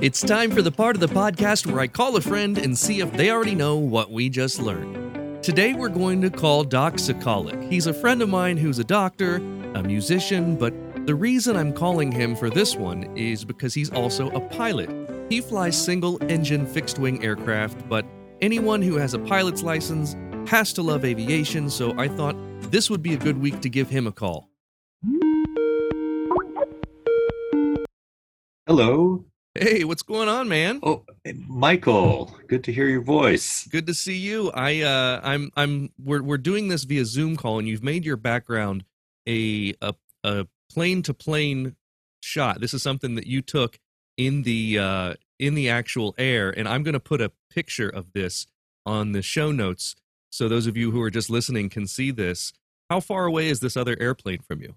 It's 0.00 0.21
time 0.21 0.50
for 0.50 0.61
the 0.61 0.73
part 0.73 0.97
of 0.97 1.00
the 1.00 1.07
podcast 1.07 1.66
where 1.66 1.81
I 1.81 1.87
call 1.87 2.16
a 2.16 2.21
friend 2.21 2.59
and 2.59 2.76
see 2.76 3.00
if 3.00 3.12
they 3.12 3.31
already 3.31 3.54
know 3.54 3.76
what 3.76 4.11
we 4.11 4.28
just 4.28 4.61
learned. 4.61 5.43
Today 5.43 5.73
we're 5.73 5.88
going 5.88 6.21
to 6.23 6.31
call 6.31 6.64
Doc 6.64 6.95
Sacolick. 6.95 7.71
He's 7.71 7.87
a 7.87 7.95
friend 7.95 8.21
of 8.23 8.28
mine 8.28 8.57
who's 8.57 8.78
a 8.81 8.85
doctor, 8.85 9.37
a 9.37 9.83
musician, 9.83 10.57
but 10.57 10.75
the 11.06 11.14
reason 11.14 11.54
I'm 11.54 11.75
calling 11.75 12.11
him 12.11 12.34
for 12.34 12.49
this 12.49 12.76
one 12.76 13.14
is 13.14 13.44
because 13.44 13.75
he's 13.75 13.90
also 13.90 14.30
a 14.30 14.40
pilot. 14.40 14.88
He 15.28 15.42
flies 15.42 15.76
single 15.76 16.23
engine 16.30 16.66
fixed 16.66 16.99
wing 16.99 17.23
aircraft, 17.23 17.87
but 17.90 18.06
anyone 18.40 18.80
who 18.80 18.96
has 18.96 19.12
a 19.12 19.18
pilot's 19.18 19.62
license 19.62 20.16
has 20.49 20.73
to 20.73 20.82
love 20.82 21.04
aviation, 21.04 21.68
so 21.68 21.99
I 21.99 22.08
thought 22.08 22.37
this 22.70 22.88
would 22.88 23.02
be 23.02 23.12
a 23.12 23.18
good 23.18 23.38
week 23.38 23.61
to 23.61 23.68
give 23.68 23.90
him 23.90 24.06
a 24.06 24.12
call. 24.12 24.49
Hello. 28.66 29.26
Hey, 29.54 29.84
what's 29.84 30.02
going 30.02 30.28
on, 30.30 30.49
man? 30.49 30.80
Oh, 30.82 31.04
Michael, 31.46 32.34
good 32.49 32.64
to 32.64 32.73
hear 32.73 32.88
your 32.88 33.02
voice. 33.02 33.66
Good 33.66 33.87
to 33.87 33.94
see 33.94 34.16
you. 34.16 34.50
I 34.52 34.80
uh 34.80 35.20
I'm 35.23 35.50
I'm 35.54 35.90
we're 36.02 36.23
we're 36.23 36.38
doing 36.38 36.68
this 36.68 36.84
via 36.84 37.04
Zoom 37.04 37.37
call 37.37 37.58
and 37.58 37.68
you've 37.68 37.82
made 37.82 38.06
your 38.06 38.16
background 38.16 38.84
a 39.28 39.75
a 39.82 39.94
a 40.25 40.46
plane 40.75 41.02
to 41.02 41.14
plane 41.14 41.76
shot. 42.21 42.61
This 42.61 42.75
is 42.75 42.83
something 42.83 43.14
that 43.14 43.26
you 43.26 43.43
took 43.43 43.78
in 44.16 44.43
the 44.43 44.78
uh 44.78 45.14
in 45.38 45.54
the 45.54 45.69
actual 45.69 46.14
air 46.16 46.50
and 46.57 46.69
I'm 46.69 46.85
going 46.85 46.95
to 46.95 47.00
put 47.00 47.21
a 47.21 47.33
picture 47.50 47.88
of 47.88 48.12
this 48.12 48.47
on 48.87 49.12
the 49.12 49.23
show 49.23 49.50
notes 49.50 49.97
so 50.35 50.49
those 50.49 50.66
of 50.66 50.76
you 50.76 50.90
who 50.90 51.00
are 51.00 51.11
just 51.11 51.31
listening 51.31 51.69
can 51.69 51.87
see 51.87 52.11
this. 52.11 52.52
How 52.90 52.99
far 52.99 53.25
away 53.25 53.49
is 53.49 53.61
this 53.61 53.76
other 53.76 53.97
airplane 54.00 54.40
from 54.40 54.61
you? 54.61 54.75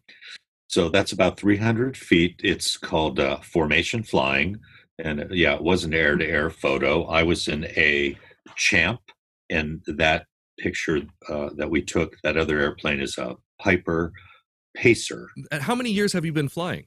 So 0.67 0.87
that's 0.87 1.13
about 1.13 1.39
300 1.39 1.97
feet. 1.97 2.39
It's 2.43 2.77
called 2.77 3.19
uh, 3.19 3.37
formation 3.37 4.03
flying. 4.03 4.59
And 4.99 5.21
uh, 5.21 5.25
yeah, 5.31 5.55
it 5.55 5.63
was 5.63 5.83
an 5.83 5.95
air 5.95 6.15
to 6.15 6.23
air 6.23 6.51
photo. 6.51 7.05
I 7.05 7.23
was 7.23 7.47
in 7.47 7.65
a 7.65 8.15
champ, 8.55 8.99
and 9.49 9.81
that 9.87 10.27
picture 10.59 11.01
uh, 11.27 11.49
that 11.57 11.71
we 11.71 11.81
took, 11.81 12.15
that 12.23 12.37
other 12.37 12.59
airplane 12.59 13.01
is 13.01 13.17
a 13.17 13.35
Piper 13.59 14.13
Pacer. 14.75 15.27
How 15.51 15.75
many 15.75 15.91
years 15.91 16.13
have 16.13 16.25
you 16.25 16.33
been 16.33 16.49
flying? 16.49 16.85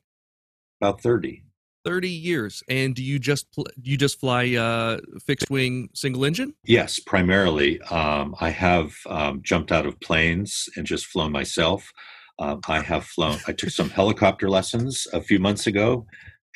About 0.81 1.01
30. 1.01 1.45
30 1.83 2.11
years 2.11 2.63
and 2.69 2.95
do 2.95 3.03
you 3.03 3.19
just 3.19 3.51
pl- 3.55 3.67
you 3.81 3.97
just 3.97 4.21
fly 4.21 4.55
uh 4.55 4.99
fixed 5.25 5.49
wing 5.49 5.89
single 5.95 6.27
engine 6.27 6.53
yes 6.67 6.99
primarily 6.99 7.81
um 7.85 8.35
i 8.39 8.51
have 8.51 8.93
um, 9.09 9.41
jumped 9.43 9.73
out 9.73 9.87
of 9.87 9.99
planes 10.01 10.69
and 10.77 10.85
just 10.85 11.07
flown 11.07 11.33
myself 11.33 11.91
um, 12.41 12.61
I 12.67 12.81
have 12.81 13.05
flown, 13.05 13.39
I 13.47 13.53
took 13.53 13.71
some 13.71 13.91
helicopter 14.01 14.49
lessons 14.49 15.07
a 15.13 15.21
few 15.21 15.39
months 15.39 15.67
ago 15.67 16.07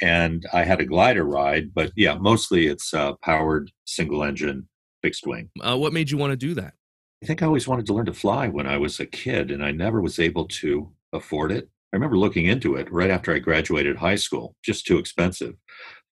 and 0.01 0.45
I 0.53 0.65
had 0.65 0.81
a 0.81 0.87
glider 0.87 1.25
ride, 1.25 1.73
but 1.75 1.93
yeah, 1.95 2.17
mostly 2.17 2.67
it's 2.67 2.93
uh, 2.93 3.13
powered 3.23 3.71
single 3.85 4.25
engine 4.25 4.69
fixed 5.03 5.27
wing. 5.27 5.51
Uh, 5.61 5.77
what 5.77 5.93
made 5.93 6.11
you 6.11 6.17
want 6.17 6.33
to 6.33 6.37
do 6.37 6.55
that? 6.55 6.75
I 7.23 7.27
think 7.27 7.43
I 7.43 7.47
always 7.47 7.69
wanted 7.69 7.87
to 7.87 7.95
learn 7.95 8.07
to 8.07 8.15
fly 8.15 8.49
when 8.49 8.67
I 8.67 8.79
was 8.79 8.99
a 8.99 9.07
kid 9.07 9.51
and 9.51 9.63
I 9.65 9.71
never 9.71 10.01
was 10.01 10.19
able 10.19 10.47
to 10.49 10.91
afford 11.15 11.53
it. 11.53 11.69
I 11.93 11.97
remember 11.97 12.19
looking 12.19 12.47
into 12.47 12.75
it 12.77 12.93
right 12.93 13.11
after 13.11 13.33
I 13.33 13.39
graduated 13.39 13.97
high 13.97 14.17
school, 14.17 14.57
just 14.65 14.85
too 14.85 14.99
expensive. 14.99 15.55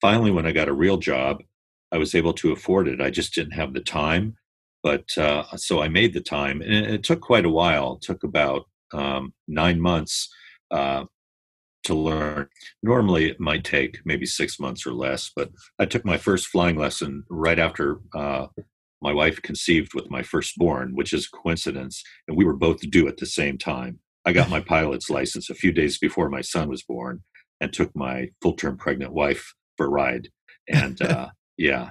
Finally, 0.00 0.30
when 0.30 0.46
I 0.46 0.52
got 0.52 0.68
a 0.68 0.72
real 0.72 0.96
job, 0.96 1.42
I 1.90 1.98
was 1.98 2.14
able 2.14 2.32
to 2.34 2.52
afford 2.52 2.88
it. 2.88 3.00
I 3.00 3.10
just 3.10 3.34
didn't 3.34 3.52
have 3.52 3.74
the 3.74 3.80
time. 3.80 4.36
But 4.82 5.16
uh, 5.16 5.44
so 5.56 5.80
I 5.80 5.88
made 5.88 6.12
the 6.12 6.20
time, 6.20 6.60
and 6.60 6.72
it, 6.72 6.90
it 6.94 7.02
took 7.04 7.20
quite 7.20 7.44
a 7.44 7.50
while. 7.50 7.94
It 7.94 8.02
took 8.02 8.24
about 8.24 8.64
um, 8.92 9.32
nine 9.46 9.80
months 9.80 10.28
uh, 10.72 11.04
to 11.84 11.94
learn. 11.94 12.48
Normally, 12.82 13.28
it 13.28 13.40
might 13.40 13.64
take 13.64 14.00
maybe 14.04 14.26
six 14.26 14.58
months 14.58 14.86
or 14.86 14.92
less, 14.92 15.30
but 15.34 15.50
I 15.78 15.84
took 15.84 16.04
my 16.04 16.16
first 16.16 16.48
flying 16.48 16.76
lesson 16.76 17.24
right 17.28 17.58
after 17.58 18.00
uh, 18.14 18.46
my 19.00 19.12
wife 19.12 19.40
conceived 19.42 19.94
with 19.94 20.10
my 20.10 20.22
firstborn, 20.22 20.94
which 20.94 21.12
is 21.12 21.26
a 21.26 21.36
coincidence, 21.36 22.02
and 22.26 22.36
we 22.36 22.44
were 22.44 22.56
both 22.56 22.80
due 22.90 23.08
at 23.08 23.16
the 23.18 23.26
same 23.26 23.58
time. 23.58 24.00
I 24.24 24.32
got 24.32 24.50
my 24.50 24.60
pilot's 24.60 25.10
license 25.10 25.50
a 25.50 25.54
few 25.54 25.72
days 25.72 25.98
before 25.98 26.28
my 26.28 26.40
son 26.40 26.68
was 26.68 26.82
born 26.82 27.22
and 27.60 27.72
took 27.72 27.94
my 27.94 28.28
full 28.40 28.54
term 28.54 28.76
pregnant 28.76 29.12
wife 29.12 29.54
for 29.76 29.86
a 29.86 29.90
ride. 29.90 30.28
And 30.68 31.00
uh, 31.02 31.30
yeah, 31.56 31.90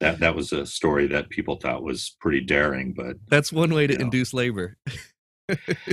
that, 0.00 0.20
that 0.20 0.36
was 0.36 0.52
a 0.52 0.66
story 0.66 1.06
that 1.08 1.30
people 1.30 1.56
thought 1.56 1.82
was 1.82 2.16
pretty 2.20 2.40
daring, 2.40 2.94
but 2.94 3.16
that's 3.28 3.52
one 3.52 3.72
way 3.72 3.86
to 3.86 3.94
you 3.94 3.98
know, 3.98 4.04
induce 4.04 4.34
labor. 4.34 4.76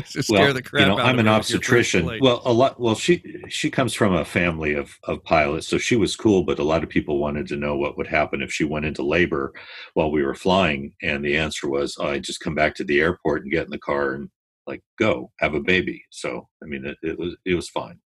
Just 0.06 0.30
well, 0.30 0.42
scare 0.42 0.54
the 0.54 0.64
crap 0.64 0.82
you 0.82 0.88
know, 0.88 0.98
I'm 0.98 1.20
an 1.20 1.28
obstetrician. 1.28 2.20
Well, 2.20 2.42
a 2.44 2.52
lot. 2.52 2.80
Well, 2.80 2.96
she 2.96 3.24
she 3.50 3.70
comes 3.70 3.94
from 3.94 4.16
a 4.16 4.26
family 4.26 4.74
of 4.74 4.98
of 5.04 5.24
pilots, 5.24 5.68
so 5.68 5.78
she 5.78 5.96
was 5.96 6.16
cool. 6.16 6.44
But 6.44 6.58
a 6.58 6.64
lot 6.64 6.82
of 6.82 6.90
people 6.90 7.20
wanted 7.20 7.46
to 7.50 7.56
know 7.56 7.78
what 7.78 7.96
would 7.96 8.08
happen 8.08 8.42
if 8.42 8.52
she 8.52 8.64
went 8.64 8.86
into 8.86 9.04
labor 9.04 9.54
while 9.94 10.12
we 10.12 10.24
were 10.24 10.34
flying, 10.34 10.96
and 11.04 11.24
the 11.24 11.38
answer 11.38 11.70
was, 11.70 11.96
oh, 12.00 12.08
"I 12.08 12.18
just 12.18 12.40
come 12.40 12.56
back 12.56 12.74
to 12.76 12.84
the 12.84 13.00
airport 13.00 13.44
and 13.44 13.52
get 13.52 13.66
in 13.66 13.70
the 13.70 13.78
car 13.78 14.14
and 14.14 14.30
like 14.68 14.82
go 15.00 15.32
have 15.40 15.54
a 15.54 15.60
baby." 15.60 16.04
So, 16.10 16.48
I 16.62 16.68
mean, 16.68 16.86
it, 16.86 16.98
it 17.02 17.20
was 17.20 17.36
it 17.46 17.56
was 17.56 17.70
fine. 17.70 18.00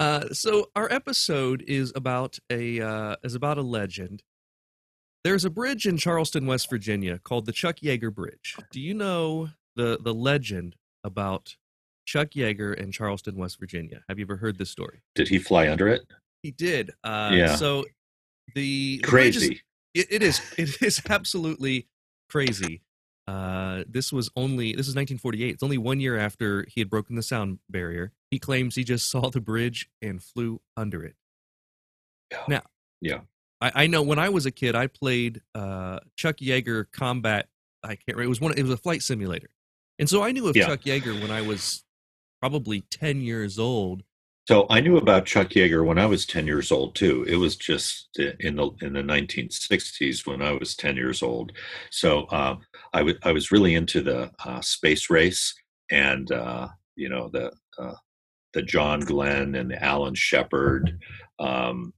Uh, 0.00 0.28
so 0.32 0.66
our 0.74 0.90
episode 0.92 1.62
is 1.66 1.92
about 1.94 2.38
a 2.50 2.80
uh, 2.80 3.16
is 3.22 3.34
about 3.34 3.58
a 3.58 3.62
legend. 3.62 4.22
There's 5.24 5.44
a 5.44 5.50
bridge 5.50 5.86
in 5.86 5.98
Charleston, 5.98 6.46
West 6.46 6.68
Virginia, 6.68 7.20
called 7.22 7.46
the 7.46 7.52
Chuck 7.52 7.76
Yeager 7.76 8.12
Bridge. 8.12 8.56
Do 8.72 8.80
you 8.80 8.94
know 8.94 9.50
the 9.76 9.98
the 10.02 10.14
legend 10.14 10.76
about 11.04 11.56
Chuck 12.04 12.30
Yeager 12.30 12.74
in 12.74 12.92
Charleston, 12.92 13.36
West 13.36 13.58
Virginia. 13.58 14.02
Have 14.08 14.18
you 14.18 14.24
ever 14.24 14.36
heard 14.36 14.58
this 14.58 14.70
story? 14.70 15.02
Did 15.14 15.28
he 15.28 15.38
fly 15.38 15.68
under 15.68 15.88
it? 15.88 16.02
He 16.42 16.50
did. 16.50 16.90
Uh, 17.04 17.30
yeah. 17.32 17.54
So 17.56 17.84
the, 18.54 18.98
the 18.98 18.98
crazy. 19.02 19.62
Is, 19.94 20.04
it, 20.04 20.12
it 20.12 20.22
is. 20.22 20.40
It 20.56 20.82
is 20.82 21.00
absolutely 21.08 21.86
crazy. 22.28 22.82
Uh, 23.28 23.84
this 23.88 24.12
was 24.12 24.30
only 24.36 24.72
this 24.72 24.88
is 24.88 24.94
1948. 24.94 25.54
It's 25.54 25.62
only 25.62 25.78
one 25.78 26.00
year 26.00 26.18
after 26.18 26.66
he 26.68 26.80
had 26.80 26.90
broken 26.90 27.16
the 27.16 27.22
sound 27.22 27.58
barrier. 27.68 28.12
He 28.30 28.38
claims 28.38 28.74
he 28.74 28.84
just 28.84 29.10
saw 29.10 29.30
the 29.30 29.40
bridge 29.40 29.88
and 30.00 30.22
flew 30.22 30.60
under 30.76 31.04
it. 31.04 31.14
Yeah. 32.30 32.44
Now, 32.48 32.62
yeah, 33.00 33.20
I, 33.60 33.72
I 33.74 33.86
know 33.86 34.02
when 34.02 34.18
I 34.18 34.28
was 34.30 34.46
a 34.46 34.50
kid, 34.50 34.74
I 34.74 34.86
played 34.86 35.40
uh, 35.54 36.00
Chuck 36.16 36.36
Yeager 36.38 36.86
Combat. 36.92 37.48
I 37.84 37.88
can't 37.88 38.02
remember. 38.08 38.24
It 38.24 38.28
was 38.28 38.40
one. 38.40 38.54
It 38.56 38.62
was 38.62 38.72
a 38.72 38.76
flight 38.76 39.02
simulator, 39.02 39.50
and 39.98 40.08
so 40.08 40.22
I 40.22 40.32
knew 40.32 40.48
of 40.48 40.56
yeah. 40.56 40.66
Chuck 40.66 40.80
Yeager 40.82 41.20
when 41.20 41.30
I 41.30 41.42
was 41.42 41.84
probably 42.42 42.80
10 42.90 43.20
years 43.20 43.58
old. 43.58 44.02
So 44.48 44.66
I 44.70 44.80
knew 44.80 44.96
about 44.96 45.26
Chuck 45.26 45.50
Yeager 45.50 45.86
when 45.86 45.98
I 45.98 46.06
was 46.06 46.26
10 46.26 46.46
years 46.46 46.72
old 46.72 46.96
too. 46.96 47.24
It 47.28 47.36
was 47.36 47.56
just 47.56 48.08
in 48.18 48.56
the 48.56 48.70
in 48.80 48.92
the 48.92 49.02
1960s 49.02 50.26
when 50.26 50.42
I 50.42 50.52
was 50.52 50.74
10 50.74 50.96
years 50.96 51.22
old. 51.22 51.52
So 51.90 52.24
uh, 52.24 52.56
I, 52.92 53.32
was 53.32 53.52
really 53.52 53.74
into 53.74 54.02
the 54.02 54.32
uh, 54.44 54.60
space 54.60 55.10
race 55.10 55.54
and 55.92 56.30
uh, 56.32 56.68
you 56.96 57.08
know 57.08 57.30
the 57.32 57.52
uh, 57.78 57.94
the 58.52 58.62
John 58.62 59.00
Glenn 59.00 59.54
and 59.54 59.70
the 59.70 59.82
Alan 59.82 60.14
Shepard, 60.14 60.98
um, 61.38 61.92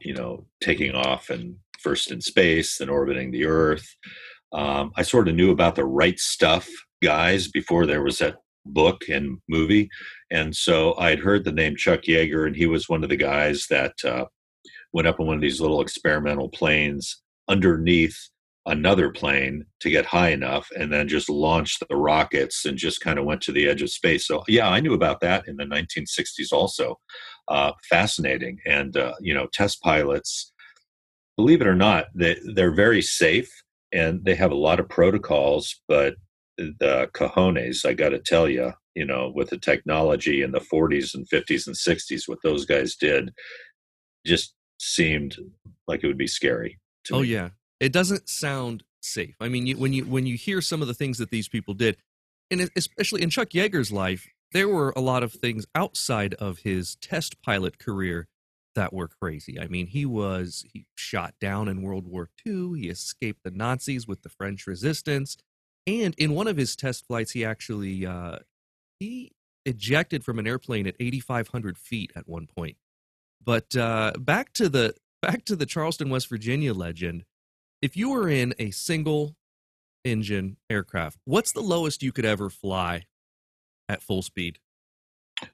you 0.00 0.14
know, 0.14 0.46
taking 0.60 0.94
off 0.94 1.30
and 1.30 1.56
first 1.80 2.10
in 2.10 2.20
space, 2.20 2.78
then 2.78 2.88
orbiting 2.88 3.30
the 3.30 3.46
Earth. 3.46 3.86
Um, 4.52 4.92
I 4.96 5.02
sort 5.02 5.28
of 5.28 5.34
knew 5.34 5.50
about 5.50 5.76
the 5.76 5.84
right 5.84 6.18
stuff 6.18 6.68
guys 7.02 7.48
before 7.48 7.86
there 7.86 8.02
was 8.02 8.18
that 8.18 8.36
book 8.66 9.02
and 9.08 9.38
movie. 9.48 9.88
And 10.30 10.54
so 10.54 10.96
I'd 10.98 11.20
heard 11.20 11.44
the 11.44 11.52
name 11.52 11.76
Chuck 11.76 12.02
Yeager, 12.02 12.46
and 12.46 12.56
he 12.56 12.66
was 12.66 12.88
one 12.88 13.02
of 13.02 13.10
the 13.10 13.16
guys 13.16 13.66
that 13.70 13.94
uh, 14.04 14.26
went 14.92 15.08
up 15.08 15.20
on 15.20 15.26
one 15.26 15.36
of 15.36 15.42
these 15.42 15.60
little 15.60 15.80
experimental 15.80 16.48
planes 16.48 17.22
underneath 17.48 18.28
another 18.66 19.10
plane 19.10 19.64
to 19.80 19.90
get 19.90 20.04
high 20.04 20.30
enough 20.30 20.68
and 20.76 20.92
then 20.92 21.06
just 21.06 21.30
launched 21.30 21.82
the 21.88 21.96
rockets 21.96 22.64
and 22.64 22.76
just 22.76 23.00
kind 23.00 23.18
of 23.18 23.24
went 23.24 23.40
to 23.40 23.52
the 23.52 23.68
edge 23.68 23.80
of 23.80 23.90
space. 23.90 24.26
So, 24.26 24.42
yeah, 24.48 24.68
I 24.68 24.80
knew 24.80 24.94
about 24.94 25.20
that 25.20 25.46
in 25.46 25.56
the 25.56 25.64
1960s 25.64 26.52
also. 26.52 26.98
Uh, 27.48 27.72
fascinating. 27.88 28.58
And, 28.66 28.96
uh, 28.96 29.14
you 29.20 29.32
know, 29.32 29.46
test 29.52 29.80
pilots, 29.82 30.52
believe 31.36 31.60
it 31.60 31.68
or 31.68 31.76
not, 31.76 32.06
they, 32.14 32.36
they're 32.54 32.74
very 32.74 33.02
safe 33.02 33.50
and 33.92 34.24
they 34.24 34.34
have 34.34 34.50
a 34.50 34.56
lot 34.56 34.80
of 34.80 34.88
protocols, 34.88 35.80
but 35.86 36.16
the 36.56 37.10
cojones, 37.14 37.84
I 37.84 37.92
got 37.92 38.10
to 38.10 38.18
tell 38.18 38.48
you, 38.48 38.72
you 38.94 39.04
know, 39.04 39.32
with 39.34 39.50
the 39.50 39.58
technology 39.58 40.42
in 40.42 40.52
the 40.52 40.60
40s 40.60 41.14
and 41.14 41.28
50s 41.28 41.66
and 41.66 41.76
60s, 41.76 42.28
what 42.28 42.38
those 42.42 42.64
guys 42.64 42.96
did 42.96 43.32
just 44.24 44.54
seemed 44.78 45.36
like 45.86 46.02
it 46.02 46.06
would 46.06 46.18
be 46.18 46.26
scary. 46.26 46.78
oh 47.12 47.20
me. 47.20 47.28
yeah, 47.28 47.50
it 47.80 47.92
doesn't 47.92 48.28
sound 48.28 48.82
safe. 49.00 49.36
I 49.40 49.48
mean, 49.48 49.66
you, 49.66 49.76
when 49.76 49.92
you 49.92 50.04
when 50.04 50.26
you 50.26 50.36
hear 50.36 50.60
some 50.60 50.82
of 50.82 50.88
the 50.88 50.94
things 50.94 51.18
that 51.18 51.30
these 51.30 51.48
people 51.48 51.74
did, 51.74 51.96
and 52.50 52.68
especially 52.76 53.22
in 53.22 53.30
Chuck 53.30 53.50
Yeager's 53.50 53.92
life, 53.92 54.26
there 54.52 54.68
were 54.68 54.92
a 54.96 55.00
lot 55.00 55.22
of 55.22 55.32
things 55.32 55.66
outside 55.74 56.34
of 56.34 56.58
his 56.60 56.96
test 56.96 57.40
pilot 57.42 57.78
career 57.78 58.28
that 58.74 58.92
were 58.92 59.08
crazy. 59.08 59.58
I 59.58 59.68
mean, 59.68 59.86
he 59.86 60.06
was 60.06 60.64
he 60.72 60.86
shot 60.94 61.34
down 61.40 61.68
in 61.68 61.82
World 61.82 62.06
War 62.06 62.28
II. 62.46 62.78
He 62.78 62.88
escaped 62.88 63.42
the 63.42 63.50
Nazis 63.50 64.06
with 64.06 64.22
the 64.22 64.28
French 64.28 64.66
Resistance, 64.66 65.36
and 65.86 66.14
in 66.18 66.32
one 66.32 66.48
of 66.48 66.56
his 66.56 66.76
test 66.76 67.06
flights, 67.06 67.32
he 67.32 67.44
actually 67.44 68.06
uh, 68.06 68.38
he 68.98 69.32
ejected 69.64 70.24
from 70.24 70.38
an 70.38 70.46
airplane 70.46 70.86
at 70.86 70.94
8,500 70.98 71.76
feet 71.76 72.12
at 72.16 72.28
one 72.28 72.46
point. 72.46 72.76
But 73.44 73.76
uh, 73.76 74.12
back 74.18 74.52
to 74.54 74.68
the 74.68 74.94
back 75.22 75.44
to 75.46 75.56
the 75.56 75.66
Charleston, 75.66 76.10
West 76.10 76.28
Virginia 76.28 76.74
legend. 76.74 77.24
If 77.82 77.96
you 77.96 78.10
were 78.10 78.28
in 78.28 78.54
a 78.58 78.70
single 78.70 79.36
engine 80.04 80.56
aircraft, 80.70 81.18
what's 81.24 81.52
the 81.52 81.60
lowest 81.60 82.02
you 82.02 82.12
could 82.12 82.24
ever 82.24 82.50
fly 82.50 83.06
at 83.88 84.02
full 84.02 84.22
speed? 84.22 84.58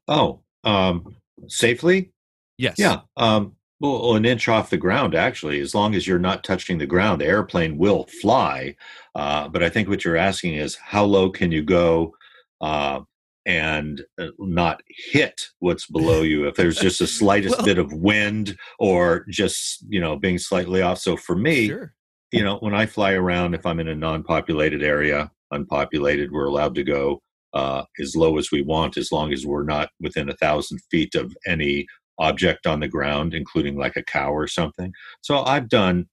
Oh, 0.06 0.40
um, 0.64 1.16
safely? 1.48 2.12
Yes. 2.56 2.76
Yeah. 2.78 3.00
Um, 3.16 3.56
well, 3.82 4.14
an 4.14 4.24
inch 4.24 4.48
off 4.48 4.70
the 4.70 4.76
ground, 4.76 5.16
actually, 5.16 5.60
as 5.60 5.74
long 5.74 5.96
as 5.96 6.06
you're 6.06 6.18
not 6.20 6.44
touching 6.44 6.78
the 6.78 6.86
ground, 6.86 7.20
the 7.20 7.26
airplane 7.26 7.76
will 7.76 8.06
fly. 8.20 8.76
Uh, 9.16 9.48
but 9.48 9.62
I 9.64 9.68
think 9.68 9.88
what 9.88 10.04
you're 10.04 10.16
asking 10.16 10.54
is 10.54 10.76
how 10.76 11.04
low 11.04 11.30
can 11.30 11.50
you 11.50 11.64
go 11.64 12.14
uh, 12.60 13.00
and 13.44 14.00
uh, 14.20 14.28
not 14.38 14.80
hit 14.88 15.48
what's 15.58 15.88
below 15.88 16.22
you 16.22 16.46
if 16.46 16.54
there's 16.54 16.78
just 16.78 17.00
the 17.00 17.06
slightest 17.08 17.56
well, 17.56 17.66
bit 17.66 17.78
of 17.78 17.92
wind 17.92 18.56
or 18.78 19.26
just, 19.28 19.84
you 19.88 20.00
know, 20.00 20.16
being 20.16 20.38
slightly 20.38 20.80
off. 20.80 20.98
So 20.98 21.16
for 21.16 21.34
me, 21.34 21.66
sure. 21.66 21.92
you 22.30 22.44
know, 22.44 22.58
when 22.58 22.74
I 22.74 22.86
fly 22.86 23.14
around, 23.14 23.54
if 23.54 23.66
I'm 23.66 23.80
in 23.80 23.88
a 23.88 23.96
non 23.96 24.22
populated 24.22 24.84
area, 24.84 25.28
unpopulated, 25.50 26.30
we're 26.30 26.46
allowed 26.46 26.76
to 26.76 26.84
go 26.84 27.20
uh, 27.52 27.82
as 28.00 28.14
low 28.14 28.38
as 28.38 28.52
we 28.52 28.62
want 28.62 28.96
as 28.96 29.10
long 29.10 29.32
as 29.32 29.44
we're 29.44 29.64
not 29.64 29.90
within 30.00 30.28
a 30.28 30.36
thousand 30.36 30.78
feet 30.88 31.16
of 31.16 31.36
any 31.46 31.86
object 32.18 32.66
on 32.66 32.80
the 32.80 32.88
ground, 32.88 33.34
including 33.34 33.76
like 33.76 33.96
a 33.96 34.02
cow 34.02 34.32
or 34.32 34.46
something. 34.46 34.92
So 35.22 35.42
I've 35.44 35.68
done, 35.68 36.08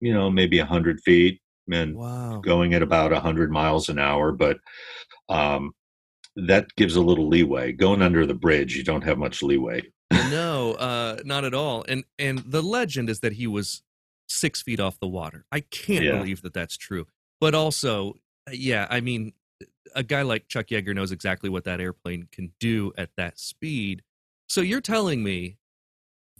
you 0.00 0.12
know, 0.12 0.30
maybe 0.30 0.58
a 0.58 0.64
hundred 0.64 1.00
feet 1.00 1.40
and 1.70 1.96
wow. 1.96 2.40
going 2.44 2.74
at 2.74 2.82
about 2.82 3.12
a 3.12 3.20
hundred 3.20 3.50
miles 3.50 3.88
an 3.88 3.98
hour, 3.98 4.32
but 4.32 4.58
um, 5.28 5.72
that 6.36 6.66
gives 6.76 6.96
a 6.96 7.00
little 7.02 7.28
leeway. 7.28 7.72
Going 7.72 8.02
under 8.02 8.26
the 8.26 8.34
bridge, 8.34 8.76
you 8.76 8.84
don't 8.84 9.04
have 9.04 9.18
much 9.18 9.42
leeway. 9.42 9.82
no, 10.30 10.74
uh, 10.74 11.18
not 11.24 11.44
at 11.44 11.54
all. 11.54 11.84
And 11.88 12.04
and 12.18 12.38
the 12.40 12.62
legend 12.62 13.08
is 13.10 13.20
that 13.20 13.34
he 13.34 13.46
was 13.46 13.82
six 14.28 14.62
feet 14.62 14.80
off 14.80 14.98
the 14.98 15.08
water. 15.08 15.44
I 15.52 15.60
can't 15.60 16.04
yeah. 16.04 16.18
believe 16.18 16.42
that 16.42 16.54
that's 16.54 16.76
true. 16.76 17.06
But 17.40 17.54
also, 17.54 18.14
yeah, 18.50 18.86
I 18.90 19.00
mean, 19.00 19.32
a 19.94 20.02
guy 20.02 20.22
like 20.22 20.48
Chuck 20.48 20.68
Yeager 20.68 20.94
knows 20.94 21.12
exactly 21.12 21.50
what 21.50 21.64
that 21.64 21.80
airplane 21.80 22.28
can 22.32 22.52
do 22.60 22.92
at 22.96 23.10
that 23.16 23.38
speed. 23.38 24.02
So 24.52 24.60
you're 24.60 24.82
telling 24.82 25.24
me 25.24 25.56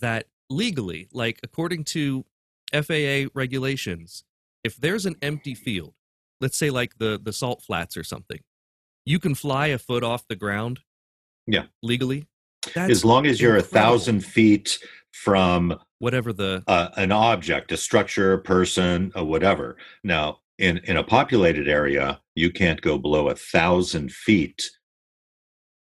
that 0.00 0.26
legally, 0.50 1.08
like 1.14 1.40
according 1.42 1.84
to 1.84 2.26
FAA 2.70 3.30
regulations, 3.32 4.24
if 4.62 4.76
there's 4.76 5.06
an 5.06 5.16
empty 5.22 5.54
field, 5.54 5.94
let's 6.38 6.58
say 6.58 6.68
like 6.68 6.98
the 6.98 7.18
the 7.22 7.32
salt 7.32 7.62
flats 7.62 7.96
or 7.96 8.04
something, 8.04 8.40
you 9.06 9.18
can 9.18 9.34
fly 9.34 9.68
a 9.68 9.78
foot 9.78 10.04
off 10.04 10.28
the 10.28 10.36
ground. 10.36 10.80
Yeah, 11.46 11.64
legally. 11.82 12.26
That's 12.74 12.90
as 12.90 13.02
long 13.02 13.24
as 13.24 13.40
you're 13.40 13.56
incredible. 13.56 13.78
a 13.78 13.80
thousand 13.80 14.26
feet 14.26 14.78
from 15.12 15.80
whatever 15.98 16.34
the 16.34 16.64
uh, 16.66 16.90
an 16.98 17.12
object, 17.12 17.72
a 17.72 17.78
structure, 17.78 18.34
a 18.34 18.38
person, 18.38 19.10
or 19.16 19.24
whatever. 19.24 19.78
Now, 20.04 20.40
in 20.58 20.82
in 20.84 20.98
a 20.98 21.02
populated 21.02 21.66
area, 21.66 22.20
you 22.34 22.50
can't 22.50 22.82
go 22.82 22.98
below 22.98 23.30
a 23.30 23.34
thousand 23.34 24.12
feet 24.12 24.70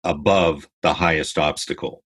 above 0.05 0.69
the 0.81 0.93
highest 0.93 1.37
obstacle. 1.37 2.04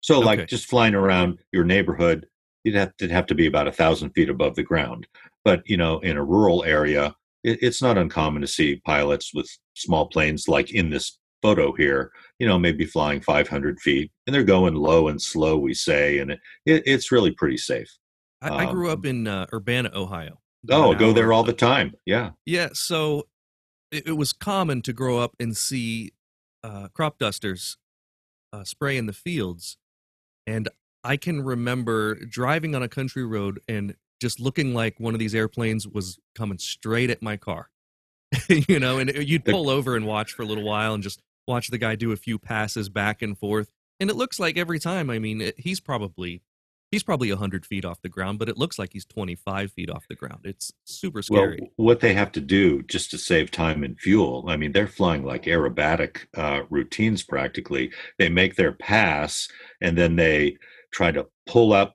So, 0.00 0.18
okay. 0.18 0.26
like 0.26 0.48
just 0.48 0.66
flying 0.66 0.94
around 0.94 1.38
your 1.52 1.64
neighborhood, 1.64 2.26
you'd 2.64 2.74
have 2.74 2.96
to 2.98 3.08
have 3.08 3.26
to 3.26 3.34
be 3.34 3.46
about 3.46 3.68
a 3.68 3.72
thousand 3.72 4.10
feet 4.10 4.30
above 4.30 4.54
the 4.54 4.62
ground. 4.62 5.06
But 5.44 5.62
you 5.66 5.76
know, 5.76 5.98
in 6.00 6.16
a 6.16 6.24
rural 6.24 6.64
area, 6.64 7.14
it, 7.44 7.58
it's 7.62 7.82
not 7.82 7.98
uncommon 7.98 8.42
to 8.42 8.48
see 8.48 8.80
pilots 8.84 9.32
with 9.34 9.48
small 9.74 10.08
planes, 10.08 10.48
like 10.48 10.72
in 10.72 10.90
this 10.90 11.18
photo 11.42 11.72
here. 11.72 12.12
You 12.38 12.46
know, 12.46 12.58
maybe 12.58 12.84
flying 12.86 13.20
500 13.20 13.80
feet, 13.80 14.10
and 14.26 14.34
they're 14.34 14.42
going 14.42 14.74
low 14.74 15.08
and 15.08 15.20
slow. 15.20 15.58
We 15.58 15.74
say, 15.74 16.18
and 16.18 16.32
it, 16.32 16.40
it, 16.66 16.82
it's 16.86 17.12
really 17.12 17.32
pretty 17.32 17.58
safe. 17.58 17.90
I, 18.42 18.48
um, 18.48 18.56
I 18.56 18.70
grew 18.70 18.90
up 18.90 19.04
in 19.04 19.26
uh, 19.26 19.46
Urbana, 19.52 19.90
Ohio. 19.94 20.40
Oh, 20.70 20.94
go 20.94 21.12
there 21.12 21.32
all 21.32 21.42
the 21.42 21.52
time. 21.52 21.94
Yeah. 22.04 22.30
Yeah. 22.44 22.68
So 22.74 23.28
it, 23.90 24.08
it 24.08 24.12
was 24.12 24.32
common 24.32 24.82
to 24.82 24.92
grow 24.92 25.18
up 25.18 25.34
and 25.40 25.56
see 25.56 26.12
uh, 26.62 26.88
crop 26.88 27.18
dusters 27.18 27.76
uh, 28.52 28.64
spray 28.64 28.96
in 28.96 29.06
the 29.06 29.12
fields 29.12 29.78
and 30.50 30.68
I 31.04 31.16
can 31.16 31.42
remember 31.42 32.16
driving 32.16 32.74
on 32.74 32.82
a 32.82 32.88
country 32.88 33.24
road 33.24 33.60
and 33.68 33.94
just 34.20 34.40
looking 34.40 34.74
like 34.74 34.98
one 34.98 35.14
of 35.14 35.20
these 35.20 35.34
airplanes 35.34 35.86
was 35.86 36.18
coming 36.34 36.58
straight 36.58 37.08
at 37.08 37.22
my 37.22 37.36
car. 37.36 37.70
you 38.48 38.78
know, 38.78 38.98
and 38.98 39.10
you'd 39.16 39.44
pull 39.44 39.70
over 39.70 39.96
and 39.96 40.06
watch 40.06 40.32
for 40.32 40.42
a 40.42 40.46
little 40.46 40.64
while 40.64 40.94
and 40.94 41.02
just 41.02 41.22
watch 41.48 41.68
the 41.68 41.78
guy 41.78 41.94
do 41.94 42.12
a 42.12 42.16
few 42.16 42.38
passes 42.38 42.88
back 42.88 43.22
and 43.22 43.38
forth. 43.38 43.70
And 43.98 44.10
it 44.10 44.16
looks 44.16 44.38
like 44.38 44.56
every 44.56 44.78
time, 44.78 45.10
I 45.10 45.18
mean, 45.18 45.52
he's 45.56 45.80
probably 45.80 46.42
he's 46.90 47.02
probably 47.02 47.30
100 47.30 47.64
feet 47.64 47.84
off 47.84 48.00
the 48.02 48.08
ground 48.08 48.38
but 48.38 48.48
it 48.48 48.58
looks 48.58 48.78
like 48.78 48.92
he's 48.92 49.04
25 49.04 49.72
feet 49.72 49.90
off 49.90 50.04
the 50.08 50.14
ground. 50.14 50.40
It's 50.44 50.72
super 50.84 51.22
scary. 51.22 51.58
well, 51.60 51.86
what 51.86 52.00
they 52.00 52.14
have 52.14 52.32
to 52.32 52.40
do 52.40 52.82
just 52.82 53.10
to 53.10 53.18
save 53.18 53.50
time 53.50 53.82
and 53.84 53.98
fuel 53.98 54.44
i 54.48 54.56
mean 54.56 54.72
they're 54.72 54.86
flying 54.86 55.24
like 55.24 55.44
aerobatic 55.44 56.26
uh, 56.36 56.62
routines 56.70 57.22
practically. 57.22 57.92
They 58.18 58.28
make 58.28 58.56
their 58.56 58.72
pass 58.72 59.48
and 59.80 59.96
then 59.96 60.16
they 60.16 60.56
try 60.92 61.12
to 61.12 61.26
pull 61.46 61.72
up 61.72 61.94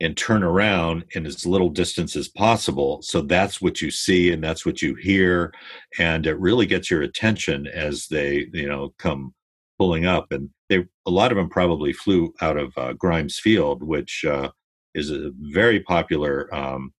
and 0.00 0.16
turn 0.16 0.42
around 0.42 1.04
in 1.12 1.26
as 1.26 1.44
little 1.44 1.70
distance 1.70 2.14
as 2.14 2.28
possible. 2.28 3.00
So 3.02 3.20
that's 3.20 3.60
what 3.60 3.82
you 3.82 3.90
see 3.90 4.30
and 4.30 4.42
that's 4.42 4.64
what 4.64 4.80
you 4.80 4.94
hear 4.94 5.52
and 5.98 6.26
it 6.26 6.38
really 6.38 6.66
gets 6.66 6.90
your 6.90 7.02
attention 7.02 7.66
as 7.66 8.06
they 8.08 8.46
you 8.52 8.68
know 8.68 8.94
come 8.98 9.34
pulling 9.78 10.06
up, 10.06 10.32
and 10.32 10.50
they 10.68 10.84
a 11.06 11.10
lot 11.10 11.30
of 11.30 11.36
them 11.36 11.48
probably 11.48 11.92
flew 11.92 12.34
out 12.40 12.56
of 12.56 12.72
uh, 12.76 12.92
Grimes 12.94 13.38
Field, 13.38 13.82
which 13.82 14.24
uh, 14.28 14.50
is 14.94 15.10
a 15.10 15.30
very 15.52 15.80
popular 15.80 16.52
um, 16.54 16.92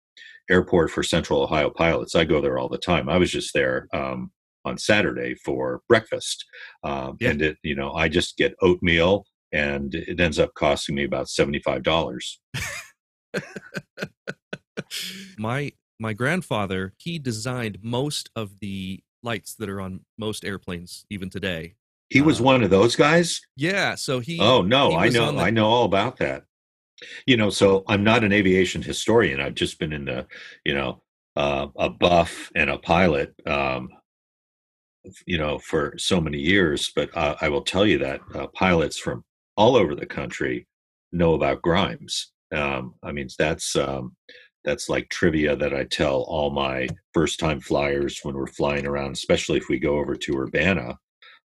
airport 0.49 0.91
for 0.91 1.03
Central 1.03 1.43
Ohio 1.43 1.69
pilots. 1.69 2.15
I 2.15 2.23
go 2.23 2.41
there 2.41 2.57
all 2.57 2.69
the 2.69 2.77
time. 2.77 3.09
I 3.09 3.17
was 3.17 3.31
just 3.31 3.53
there 3.53 3.87
um, 3.93 4.31
on 4.65 4.77
Saturday 4.77 5.35
for 5.35 5.81
breakfast, 5.87 6.45
um, 6.83 7.17
yeah. 7.19 7.29
and 7.29 7.41
it 7.41 7.57
you 7.63 7.75
know 7.75 7.93
I 7.93 8.07
just 8.09 8.37
get 8.37 8.55
oatmeal, 8.61 9.25
and 9.51 9.93
it 9.93 10.19
ends 10.19 10.39
up 10.39 10.53
costing 10.55 10.95
me 10.95 11.03
about 11.03 11.29
seventy 11.29 11.59
five 11.59 11.83
dollars. 11.83 12.39
my 15.37 15.71
my 15.99 16.13
grandfather 16.13 16.93
he 16.97 17.19
designed 17.19 17.77
most 17.83 18.29
of 18.35 18.59
the 18.59 19.01
lights 19.21 19.53
that 19.55 19.69
are 19.69 19.81
on 19.81 19.99
most 20.17 20.45
airplanes 20.45 21.05
even 21.09 21.29
today 21.29 21.75
he 22.09 22.21
was 22.21 22.39
um, 22.39 22.45
one 22.45 22.63
of 22.63 22.69
those 22.69 22.95
guys. 22.95 23.41
Yeah. 23.55 23.95
So 23.95 24.19
he. 24.19 24.39
Oh 24.39 24.61
no, 24.61 24.89
he 24.91 24.95
I 24.95 25.09
know. 25.09 25.31
The, 25.31 25.39
I 25.39 25.49
know 25.49 25.67
all 25.67 25.85
about 25.85 26.17
that. 26.17 26.43
You 27.25 27.37
know, 27.37 27.49
so 27.49 27.83
I'm 27.87 28.03
not 28.03 28.23
an 28.23 28.33
aviation 28.33 28.81
historian. 28.81 29.39
I've 29.39 29.55
just 29.55 29.79
been 29.79 29.93
in 29.93 30.05
the, 30.05 30.27
you 30.65 30.73
know, 30.73 31.01
uh, 31.37 31.67
a 31.77 31.89
buff 31.89 32.51
and 32.55 32.69
a 32.69 32.77
pilot. 32.77 33.33
Um, 33.45 33.89
you 35.25 35.37
know, 35.37 35.59
for 35.59 35.93
so 35.97 36.19
many 36.19 36.39
years. 36.39 36.91
But 36.95 37.15
uh, 37.15 37.35
I 37.39 37.49
will 37.49 37.61
tell 37.61 37.85
you 37.85 37.97
that 37.99 38.21
uh, 38.35 38.47
pilots 38.47 38.97
from 38.97 39.23
all 39.55 39.75
over 39.75 39.95
the 39.95 40.05
country 40.05 40.67
know 41.11 41.33
about 41.33 41.61
Grimes. 41.61 42.31
Um, 42.53 42.95
I 43.03 43.11
mean, 43.11 43.27
that's 43.37 43.75
um, 43.75 44.15
that's 44.63 44.89
like 44.89 45.09
trivia 45.09 45.55
that 45.55 45.73
I 45.73 45.85
tell 45.85 46.21
all 46.23 46.49
my 46.49 46.87
first 47.13 47.39
time 47.39 47.59
flyers 47.59 48.19
when 48.23 48.35
we're 48.35 48.47
flying 48.47 48.85
around, 48.85 49.13
especially 49.13 49.57
if 49.57 49.69
we 49.69 49.79
go 49.79 49.97
over 49.97 50.15
to 50.15 50.37
Urbana 50.37 50.97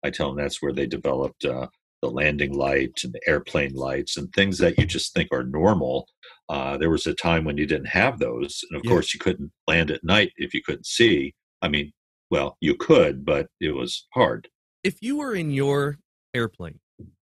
I 0.03 0.09
tell 0.09 0.27
them 0.27 0.37
that's 0.37 0.61
where 0.61 0.73
they 0.73 0.87
developed 0.87 1.45
uh, 1.45 1.67
the 2.01 2.09
landing 2.09 2.53
light 2.53 2.99
and 3.03 3.13
the 3.13 3.21
airplane 3.27 3.73
lights 3.73 4.17
and 4.17 4.31
things 4.33 4.57
that 4.57 4.77
you 4.77 4.85
just 4.85 5.13
think 5.13 5.29
are 5.31 5.43
normal. 5.43 6.07
Uh, 6.49 6.77
there 6.77 6.89
was 6.89 7.05
a 7.05 7.13
time 7.13 7.45
when 7.45 7.57
you 7.57 7.65
didn't 7.65 7.87
have 7.87 8.19
those, 8.19 8.61
and 8.69 8.77
of 8.77 8.83
yeah. 8.83 8.91
course 8.91 9.13
you 9.13 9.19
couldn't 9.19 9.51
land 9.67 9.91
at 9.91 10.03
night 10.03 10.31
if 10.37 10.53
you 10.53 10.61
couldn't 10.65 10.85
see. 10.85 11.33
I 11.61 11.69
mean, 11.69 11.91
well, 12.29 12.57
you 12.59 12.75
could, 12.75 13.23
but 13.23 13.47
it 13.59 13.75
was 13.75 14.07
hard. 14.13 14.47
If 14.83 15.01
you 15.01 15.17
were 15.17 15.35
in 15.35 15.51
your 15.51 15.99
airplane, 16.33 16.79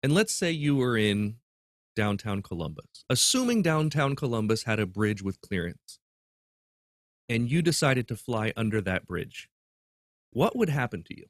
and 0.02 0.14
let's 0.14 0.32
say 0.32 0.50
you 0.50 0.76
were 0.76 0.96
in 0.96 1.36
downtown 1.96 2.42
Columbus, 2.42 3.04
assuming 3.10 3.62
downtown 3.62 4.14
Columbus 4.14 4.62
had 4.64 4.78
a 4.78 4.86
bridge 4.86 5.22
with 5.22 5.40
clearance, 5.40 5.98
and 7.28 7.50
you 7.50 7.62
decided 7.62 8.06
to 8.08 8.16
fly 8.16 8.52
under 8.56 8.80
that 8.80 9.06
bridge, 9.06 9.48
what 10.30 10.56
would 10.56 10.68
happen 10.68 11.02
to 11.04 11.16
you? 11.16 11.26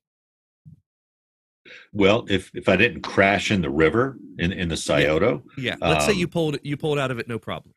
Well, 1.92 2.26
if 2.28 2.50
if 2.54 2.68
I 2.68 2.76
didn't 2.76 3.02
crash 3.02 3.50
in 3.50 3.62
the 3.62 3.70
river 3.70 4.16
in 4.38 4.52
in 4.52 4.68
the 4.68 4.76
Scioto, 4.76 5.42
yeah. 5.56 5.76
yeah. 5.80 5.88
Let's 5.88 6.04
um, 6.04 6.12
say 6.12 6.18
you 6.18 6.26
um 6.26 6.30
pulled 6.30 6.58
you 6.62 6.76
pulled 6.76 6.98
out 6.98 7.10
of 7.10 7.18
it, 7.18 7.28
no 7.28 7.38
problem. 7.38 7.74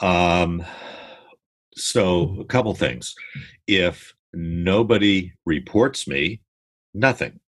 Um. 0.00 0.64
So 1.74 2.38
a 2.40 2.44
couple 2.44 2.74
things. 2.74 3.14
If 3.66 4.14
nobody 4.32 5.32
reports 5.44 6.08
me, 6.08 6.40
nothing. 6.94 7.40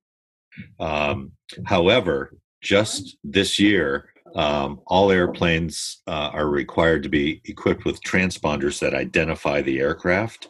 Um, 0.78 1.32
however, 1.64 2.36
just 2.62 3.16
this 3.24 3.58
year, 3.58 4.10
um, 4.34 4.80
all 4.86 5.10
airplanes 5.10 6.02
uh, 6.06 6.30
are 6.32 6.48
required 6.48 7.02
to 7.04 7.08
be 7.08 7.40
equipped 7.44 7.84
with 7.84 8.02
transponders 8.02 8.78
that 8.80 8.94
identify 8.94 9.62
the 9.62 9.80
aircraft. 9.80 10.48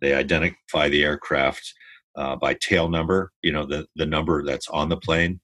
They 0.00 0.14
identify 0.14 0.88
the 0.88 1.04
aircraft 1.04 1.74
uh, 2.18 2.36
by 2.36 2.54
tail 2.54 2.88
number, 2.88 3.32
you 3.42 3.52
know, 3.52 3.64
the, 3.64 3.86
the 3.96 4.06
number 4.06 4.42
that's 4.42 4.68
on 4.68 4.88
the 4.88 4.96
plane, 4.96 5.40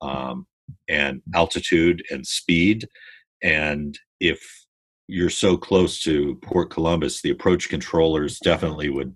um, 0.00 0.46
and 0.88 1.20
altitude 1.34 2.02
and 2.10 2.26
speed. 2.26 2.88
And 3.42 3.98
if 4.20 4.42
you're 5.06 5.30
so 5.30 5.56
close 5.56 6.02
to 6.02 6.36
Port 6.36 6.70
Columbus, 6.70 7.20
the 7.20 7.30
approach 7.30 7.68
controllers 7.68 8.38
definitely 8.38 8.88
would 8.88 9.14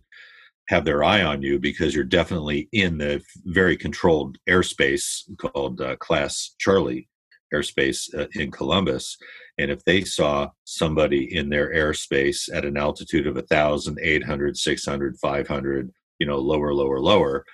have 0.68 0.84
their 0.84 1.02
eye 1.02 1.22
on 1.22 1.40
you 1.40 1.58
because 1.58 1.94
you're 1.94 2.04
definitely 2.04 2.68
in 2.72 2.98
the 2.98 3.22
very 3.46 3.74
controlled 3.76 4.36
airspace 4.48 5.22
called 5.38 5.80
uh, 5.80 5.96
Class 5.96 6.54
Charlie 6.58 7.08
airspace 7.54 8.14
uh, 8.14 8.26
in 8.34 8.50
Columbus. 8.50 9.16
And 9.56 9.70
if 9.70 9.82
they 9.84 10.04
saw 10.04 10.50
somebody 10.64 11.34
in 11.34 11.48
their 11.48 11.72
airspace 11.74 12.48
at 12.52 12.66
an 12.66 12.76
altitude 12.76 13.26
of 13.26 13.36
1,000, 13.36 13.98
800, 14.00 14.56
600, 14.58 15.16
500, 15.18 15.90
you 16.18 16.26
know, 16.26 16.38
lower, 16.38 16.74
lower, 16.74 17.00
lower, 17.00 17.44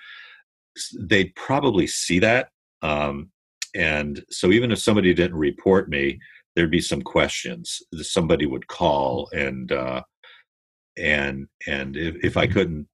they'd 0.99 1.33
probably 1.35 1.87
see 1.87 2.19
that. 2.19 2.49
Um, 2.81 3.29
and 3.75 4.23
so 4.29 4.51
even 4.51 4.71
if 4.71 4.79
somebody 4.79 5.13
didn't 5.13 5.37
report 5.37 5.89
me, 5.89 6.19
there'd 6.55 6.71
be 6.71 6.81
some 6.81 7.01
questions. 7.01 7.81
Somebody 8.01 8.45
would 8.45 8.67
call 8.67 9.29
and, 9.33 9.71
uh, 9.71 10.01
and 10.97 11.47
and 11.67 11.97
if, 11.97 12.15
if 12.23 12.37
I 12.37 12.47
couldn't 12.47 12.87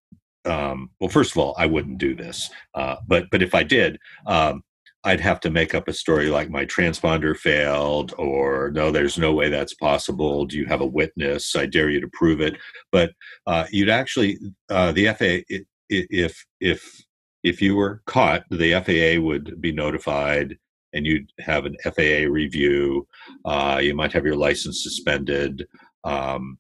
um, 0.45 0.89
well, 0.99 1.10
first 1.10 1.31
of 1.31 1.38
all, 1.38 1.55
I 1.57 1.65
wouldn't 1.65 1.97
do 1.99 2.15
this, 2.15 2.49
uh, 2.73 2.95
but 3.07 3.25
but 3.31 3.43
if 3.43 3.53
I 3.53 3.63
did, 3.63 3.99
um, 4.25 4.63
I'd 5.03 5.19
have 5.19 5.39
to 5.41 5.49
make 5.49 5.73
up 5.73 5.87
a 5.87 5.93
story 5.93 6.29
like 6.29 6.49
my 6.49 6.65
transponder 6.65 7.35
failed, 7.35 8.13
or 8.17 8.71
no, 8.71 8.91
there's 8.91 9.17
no 9.17 9.33
way 9.33 9.49
that's 9.49 9.73
possible. 9.73 10.45
Do 10.45 10.57
you 10.57 10.65
have 10.67 10.81
a 10.81 10.85
witness? 10.85 11.55
I 11.55 11.65
dare 11.65 11.89
you 11.89 11.99
to 12.01 12.09
prove 12.13 12.41
it. 12.41 12.57
But 12.91 13.11
uh, 13.47 13.65
you'd 13.71 13.89
actually 13.89 14.37
uh, 14.69 14.91
the 14.91 15.07
FAA 15.07 15.57
if 15.89 16.45
if 16.59 17.03
if 17.43 17.61
you 17.61 17.75
were 17.75 18.01
caught, 18.05 18.43
the 18.51 18.73
FAA 18.73 19.21
would 19.21 19.59
be 19.59 19.71
notified, 19.71 20.57
and 20.93 21.05
you'd 21.05 21.31
have 21.39 21.65
an 21.65 21.77
FAA 21.83 22.29
review. 22.29 23.07
Uh, 23.45 23.79
you 23.81 23.95
might 23.95 24.13
have 24.13 24.25
your 24.25 24.35
license 24.35 24.83
suspended. 24.83 25.65
Um, 26.03 26.59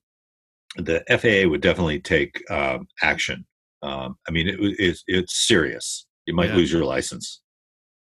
the 0.77 1.03
FAA 1.09 1.49
would 1.49 1.61
definitely 1.61 1.99
take 1.99 2.41
um, 2.49 2.87
action 3.03 3.45
um, 3.83 4.17
I 4.27 4.31
mean, 4.31 4.47
it, 4.47 4.57
it's 4.59 5.03
it's 5.07 5.47
serious. 5.47 6.05
You 6.25 6.35
might 6.35 6.49
yeah. 6.49 6.55
lose 6.55 6.71
your 6.71 6.85
license. 6.85 7.40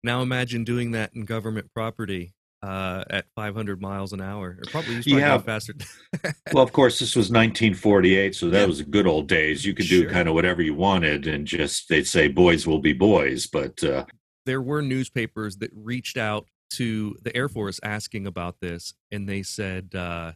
Now 0.06 0.22
imagine 0.22 0.64
doing 0.64 0.92
that 0.92 1.16
in 1.16 1.26
government 1.26 1.72
property 1.74 2.36
uh, 2.62 3.04
at 3.10 3.26
500 3.36 3.82
miles 3.82 4.14
an 4.14 4.22
hour, 4.22 4.60
or 4.60 4.64
probably 4.70 5.02
yeah. 5.04 5.40
faster. 5.40 5.74
well, 6.54 6.64
of 6.64 6.72
course, 6.72 7.00
this 7.00 7.16
was 7.16 7.32
1948, 7.32 8.36
so 8.36 8.52
that 8.52 8.60
yeah. 8.60 8.66
was 8.68 8.78
the 8.78 8.84
good 8.84 9.08
old 9.08 9.28
days. 9.28 9.66
You 9.66 9.74
could 9.74 9.88
do 9.88 10.04
sure. 10.04 10.12
kind 10.12 10.28
of 10.30 10.36
whatever 10.36 10.62
you 10.62 10.76
wanted, 10.76 11.26
and 11.26 11.48
just 11.48 11.90
they'd 11.90 12.06
say 12.06 12.28
boys 12.28 12.68
will 12.68 12.78
be 12.78 12.94
boys. 12.94 13.48
But 13.48 13.84
uh, 13.84 14.06
there 14.46 14.62
were 14.62 14.84
newspapers 14.84 15.58
that 15.58 15.72
reached 15.74 16.18
out 16.18 16.46
to 16.74 17.16
the 17.24 17.36
Air 17.36 17.50
Force 17.50 17.80
asking 17.82 18.28
about 18.28 18.60
this, 18.62 18.94
and 19.12 19.28
they 19.28 19.42
said 19.42 19.96
uh, 19.96 20.34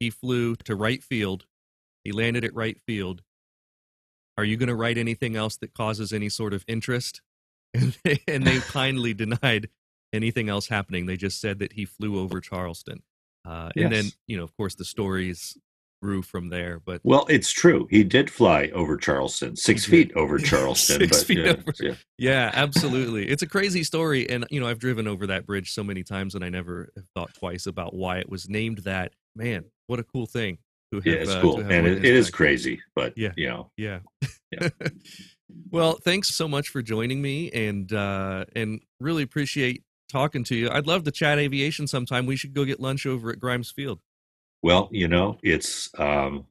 he 0.00 0.10
flew 0.10 0.56
to 0.64 0.74
Wright 0.74 1.02
Field, 1.02 1.46
he 2.02 2.10
landed 2.10 2.44
at 2.44 2.54
Wright 2.56 2.80
Field, 2.84 3.22
are 4.36 4.44
you 4.44 4.56
going 4.56 4.68
to 4.68 4.74
write 4.74 4.98
anything 4.98 5.36
else 5.36 5.56
that 5.58 5.74
causes 5.74 6.12
any 6.12 6.28
sort 6.28 6.52
of 6.52 6.64
interest? 6.68 7.22
And 7.76 7.96
they, 8.04 8.22
and 8.28 8.46
they 8.46 8.58
kindly 8.58 9.14
denied 9.14 9.68
anything 10.12 10.48
else 10.48 10.68
happening. 10.68 11.06
They 11.06 11.16
just 11.16 11.40
said 11.40 11.58
that 11.60 11.72
he 11.72 11.84
flew 11.84 12.18
over 12.18 12.40
Charleston. 12.40 13.02
Uh, 13.46 13.70
and 13.76 13.90
yes. 13.90 14.02
then, 14.02 14.12
you 14.26 14.36
know, 14.36 14.44
of 14.44 14.56
course, 14.56 14.74
the 14.74 14.84
stories 14.84 15.56
grew 16.02 16.22
from 16.22 16.48
there. 16.48 16.80
But 16.84 17.00
well, 17.04 17.26
it's 17.28 17.50
true. 17.50 17.86
He 17.90 18.04
did 18.04 18.30
fly 18.30 18.70
over 18.74 18.96
Charleston, 18.96 19.56
six 19.56 19.84
feet 19.84 20.12
over 20.14 20.38
Charleston. 20.50 21.00
six 21.00 21.18
but, 21.18 21.26
feet 21.26 21.38
yeah, 21.38 21.50
over. 21.50 21.72
Yeah. 21.80 21.94
yeah, 22.18 22.50
absolutely. 22.54 23.28
It's 23.28 23.42
a 23.42 23.46
crazy 23.46 23.82
story, 23.82 24.28
and 24.28 24.46
you 24.50 24.60
know, 24.60 24.66
I've 24.66 24.78
driven 24.78 25.06
over 25.06 25.26
that 25.28 25.46
bridge 25.46 25.72
so 25.72 25.82
many 25.82 26.02
times, 26.02 26.34
and 26.34 26.44
I 26.44 26.48
never 26.48 26.92
thought 27.14 27.34
twice 27.34 27.66
about 27.66 27.94
why 27.94 28.18
it 28.18 28.28
was 28.28 28.48
named 28.48 28.78
that. 28.78 29.12
Man, 29.34 29.64
what 29.86 30.00
a 30.00 30.04
cool 30.04 30.26
thing! 30.26 30.58
Have, 30.92 31.06
yeah, 31.06 31.14
it's 31.14 31.30
uh, 31.30 31.40
cool, 31.40 31.60
and 31.60 31.86
it, 31.86 32.04
it 32.04 32.14
is 32.14 32.30
crazy, 32.30 32.80
but 32.94 33.12
yeah, 33.16 33.32
you 33.36 33.48
know, 33.48 33.70
yeah. 33.76 34.00
yeah. 34.50 34.68
well, 35.70 35.98
thanks 36.04 36.34
so 36.34 36.48
much 36.48 36.68
for 36.68 36.82
joining 36.82 37.20
me, 37.20 37.50
and 37.50 37.92
uh, 37.92 38.44
and 38.54 38.80
really 39.00 39.22
appreciate 39.22 39.82
talking 40.08 40.44
to 40.44 40.54
you. 40.54 40.70
I'd 40.70 40.86
love 40.86 41.04
to 41.04 41.10
chat 41.10 41.38
aviation 41.38 41.86
sometime. 41.86 42.26
We 42.26 42.36
should 42.36 42.54
go 42.54 42.64
get 42.64 42.80
lunch 42.80 43.06
over 43.06 43.30
at 43.30 43.40
Grimes 43.40 43.70
Field. 43.70 44.00
Well, 44.62 44.88
you 44.90 45.08
know, 45.08 45.38
it's 45.42 45.90
um, 45.98 46.46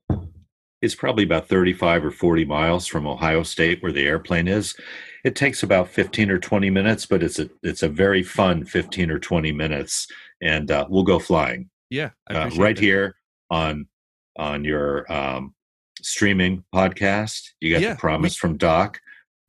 it's 0.81 0.95
probably 0.95 1.23
about 1.23 1.47
thirty-five 1.47 2.05
or 2.05 2.11
forty 2.11 2.45
miles 2.45 2.85
from 2.85 3.07
Ohio 3.07 3.43
State, 3.43 3.81
where 3.81 3.91
the 3.91 4.05
airplane 4.05 4.47
is. 4.47 4.75
It 5.23 5.35
takes 5.35 5.63
about 5.63 5.89
fifteen 5.89 6.29
or 6.29 6.37
twenty 6.37 6.69
minutes, 6.69 7.05
but 7.05 7.23
it's 7.23 7.39
a 7.39 7.49
it's 7.63 7.81
a 7.81 7.89
very 7.89 8.21
fun 8.21 8.65
fifteen 8.65 9.09
or 9.09 9.19
twenty 9.19 9.51
minutes, 9.51 10.07
and 10.41 10.69
uh, 10.69 10.85
we'll 10.89 11.03
go 11.03 11.17
flying. 11.17 11.69
Yeah, 11.89 12.11
uh, 12.29 12.51
right 12.57 12.75
that. 12.75 12.81
here 12.83 13.15
on 13.49 13.87
on 14.37 14.63
your 14.63 15.11
um, 15.11 15.54
streaming 16.05 16.63
podcast. 16.73 17.49
You 17.59 17.73
got 17.73 17.81
yeah, 17.81 17.93
the 17.93 17.99
promise 17.99 18.35
we, 18.35 18.39
from 18.47 18.57
Doc. 18.57 18.99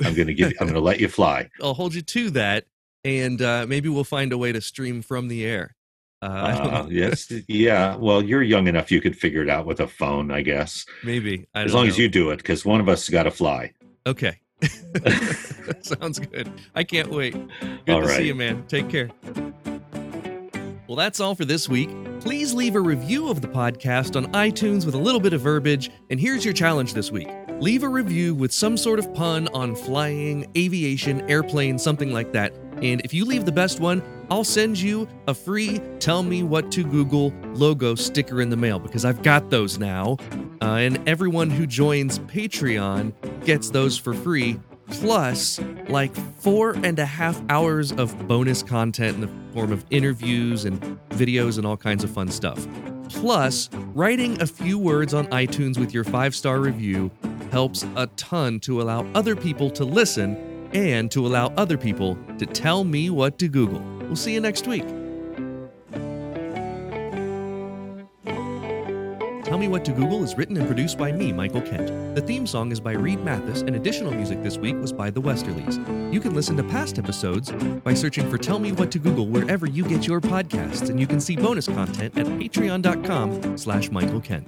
I'm 0.05 0.14
going 0.14 0.27
to 0.27 0.35
give. 0.35 0.53
I'm 0.61 0.66
going 0.66 0.75
to 0.75 0.81
let 0.81 1.01
you 1.01 1.09
fly. 1.09 1.49
I'll 1.62 1.75
hold 1.75 1.95
you 1.95 2.03
to 2.03 2.31
that, 2.31 2.66
and 3.05 3.40
uh, 3.40 3.66
maybe 3.69 3.88
we'll 3.88 4.05
find 4.05 4.33
a 4.33 4.38
way 4.38 4.53
to 4.53 4.61
stream 4.61 5.03
from 5.03 5.29
the 5.29 5.45
air. 5.45 5.75
Uh, 6.23 6.27
uh, 6.27 6.87
yes, 6.90 7.33
yeah. 7.49 7.97
Well, 7.97 8.23
you're 8.23 8.42
young 8.42 8.66
enough; 8.66 8.90
you 8.90 9.01
could 9.01 9.16
figure 9.16 9.42
it 9.42 9.49
out 9.49 9.66
with 9.66 9.81
a 9.81 9.87
phone, 9.87 10.31
I 10.31 10.42
guess. 10.42 10.85
Maybe 11.05 11.47
as 11.55 11.73
long 11.73 11.85
know. 11.85 11.90
as 11.90 11.99
you 11.99 12.09
do 12.09 12.31
it, 12.31 12.38
because 12.38 12.64
one 12.64 12.81
of 12.81 12.88
us 12.88 13.09
got 13.09 13.25
to 13.25 13.31
fly. 13.31 13.73
Okay. 14.07 14.38
Sounds 15.83 16.19
good. 16.19 16.51
I 16.75 16.85
can't 16.85 17.11
wait. 17.11 17.35
Good 17.85 17.95
all 17.95 18.01
to 18.01 18.07
right. 18.07 18.16
see 18.16 18.27
you, 18.27 18.35
man. 18.35 18.64
Take 18.69 18.88
care. 18.88 19.11
Well, 20.88 20.96
that's 20.96 21.18
all 21.18 21.35
for 21.35 21.44
this 21.44 21.68
week. 21.68 21.90
Please 22.20 22.55
leave 22.55 22.77
a 22.77 22.81
review 22.81 23.29
of 23.29 23.40
the 23.40 23.49
podcast 23.49 24.14
on 24.14 24.31
iTunes 24.33 24.87
with 24.87 24.94
a 24.94 24.99
little 24.99 25.20
bit 25.20 25.33
of 25.33 25.40
verbiage. 25.40 25.90
And 26.11 26.20
here's 26.20 26.44
your 26.44 26.55
challenge 26.55 26.94
this 26.94 27.11
week 27.11 27.29
leave 27.59 27.83
a 27.83 27.88
review 27.88 28.35
with 28.35 28.53
some 28.53 28.77
sort 28.77 28.99
of 28.99 29.12
pun 29.14 29.49
on 29.49 29.75
flying, 29.75 30.46
aviation, 30.57 31.29
airplane, 31.29 31.79
something 31.79 32.12
like 32.12 32.31
that. 32.33 32.55
And 32.83 33.01
if 33.01 33.12
you 33.14 33.25
leave 33.25 33.46
the 33.46 33.53
best 33.53 33.81
one, 33.81 34.03
I'll 34.31 34.44
send 34.44 34.79
you 34.79 35.09
a 35.27 35.35
free 35.35 35.81
Tell 35.99 36.22
Me 36.22 36.42
What 36.42 36.70
to 36.72 36.85
Google 36.85 37.33
logo 37.55 37.94
sticker 37.94 38.40
in 38.40 38.51
the 38.51 38.57
mail 38.57 38.79
because 38.79 39.05
I've 39.05 39.22
got 39.22 39.51
those 39.51 39.79
now. 39.79 40.18
Uh, 40.61 40.77
and 40.77 41.09
everyone 41.09 41.51
who 41.51 41.66
joins 41.66 42.18
Patreon 42.20 43.12
gets 43.44 43.70
those 43.70 43.96
for 43.96 44.14
free 44.14 44.61
plus 44.88 45.61
like 45.88 46.14
four 46.40 46.72
and 46.83 46.99
a 46.99 47.07
half 47.07 47.40
hours 47.49 47.92
of 47.92 48.27
bonus 48.27 48.62
content 48.62 49.16
in 49.16 49.20
the 49.20 49.31
form 49.53 49.72
of 49.72 49.85
interviews 49.90 50.64
and 50.64 50.81
videos 51.11 51.59
and 51.59 51.66
all 51.66 51.77
kinds 51.77 52.05
of 52.05 52.11
fun 52.11 52.29
stuff. 52.29 52.66
Plus, 53.09 53.70
writing 53.94 54.40
a 54.42 54.46
few 54.46 54.79
words 54.79 55.14
on 55.14 55.27
iTunes 55.29 55.79
with 55.79 55.94
your 55.94 56.05
five 56.05 56.35
star 56.35 56.59
review 56.59 57.11
helps 57.51 57.85
a 57.96 58.07
ton 58.16 58.61
to 58.61 58.83
allow 58.83 59.07
other 59.14 59.37
people 59.37 59.70
to 59.70 59.85
listen 59.85 60.37
and 60.72 61.11
to 61.11 61.27
allow 61.27 61.46
other 61.57 61.79
people 61.79 62.18
to 62.38 62.46
tell 62.46 62.85
me 62.85 63.09
what 63.11 63.38
to 63.38 63.49
Google. 63.49 63.81
We'll 64.01 64.16
see 64.16 64.35
you 64.35 64.40
next 64.40 64.66
week. 64.66 64.85
Tell 69.57 69.61
Me 69.62 69.69
What 69.69 69.87
to 69.87 69.92
Google 69.92 70.23
is 70.23 70.37
written 70.37 70.59
and 70.59 70.66
produced 70.66 70.99
by 70.99 71.12
me, 71.12 71.33
Michael 71.33 71.62
Kent. 71.62 72.14
The 72.14 72.21
theme 72.21 72.47
song 72.47 72.71
is 72.73 72.79
by 72.79 72.92
Reed 72.92 73.25
Mathis, 73.25 73.62
and 73.62 73.75
additional 73.75 74.12
music 74.12 74.42
this 74.42 74.59
week 74.59 74.77
was 74.77 74.92
by 74.92 75.09
The 75.09 75.23
Westerlies. 75.23 76.12
You 76.12 76.21
can 76.21 76.35
listen 76.35 76.59
to 76.59 76.62
past 76.62 76.99
episodes 76.99 77.53
by 77.83 77.95
searching 77.95 78.29
for 78.29 78.37
Tell 78.37 78.59
Me 78.59 78.73
What 78.73 78.90
to 78.90 78.99
Google 78.99 79.29
wherever 79.29 79.66
you 79.66 79.83
get 79.88 80.07
your 80.07 80.21
podcasts, 80.21 80.90
and 80.90 81.01
you 81.01 81.07
can 81.07 81.23
see 81.23 81.37
bonus 81.37 81.69
content 81.69 82.19
at 82.19 82.27
patreon.com 82.27 83.57
slash 83.57 83.90
Michael 83.90 84.21
Kent. 84.21 84.47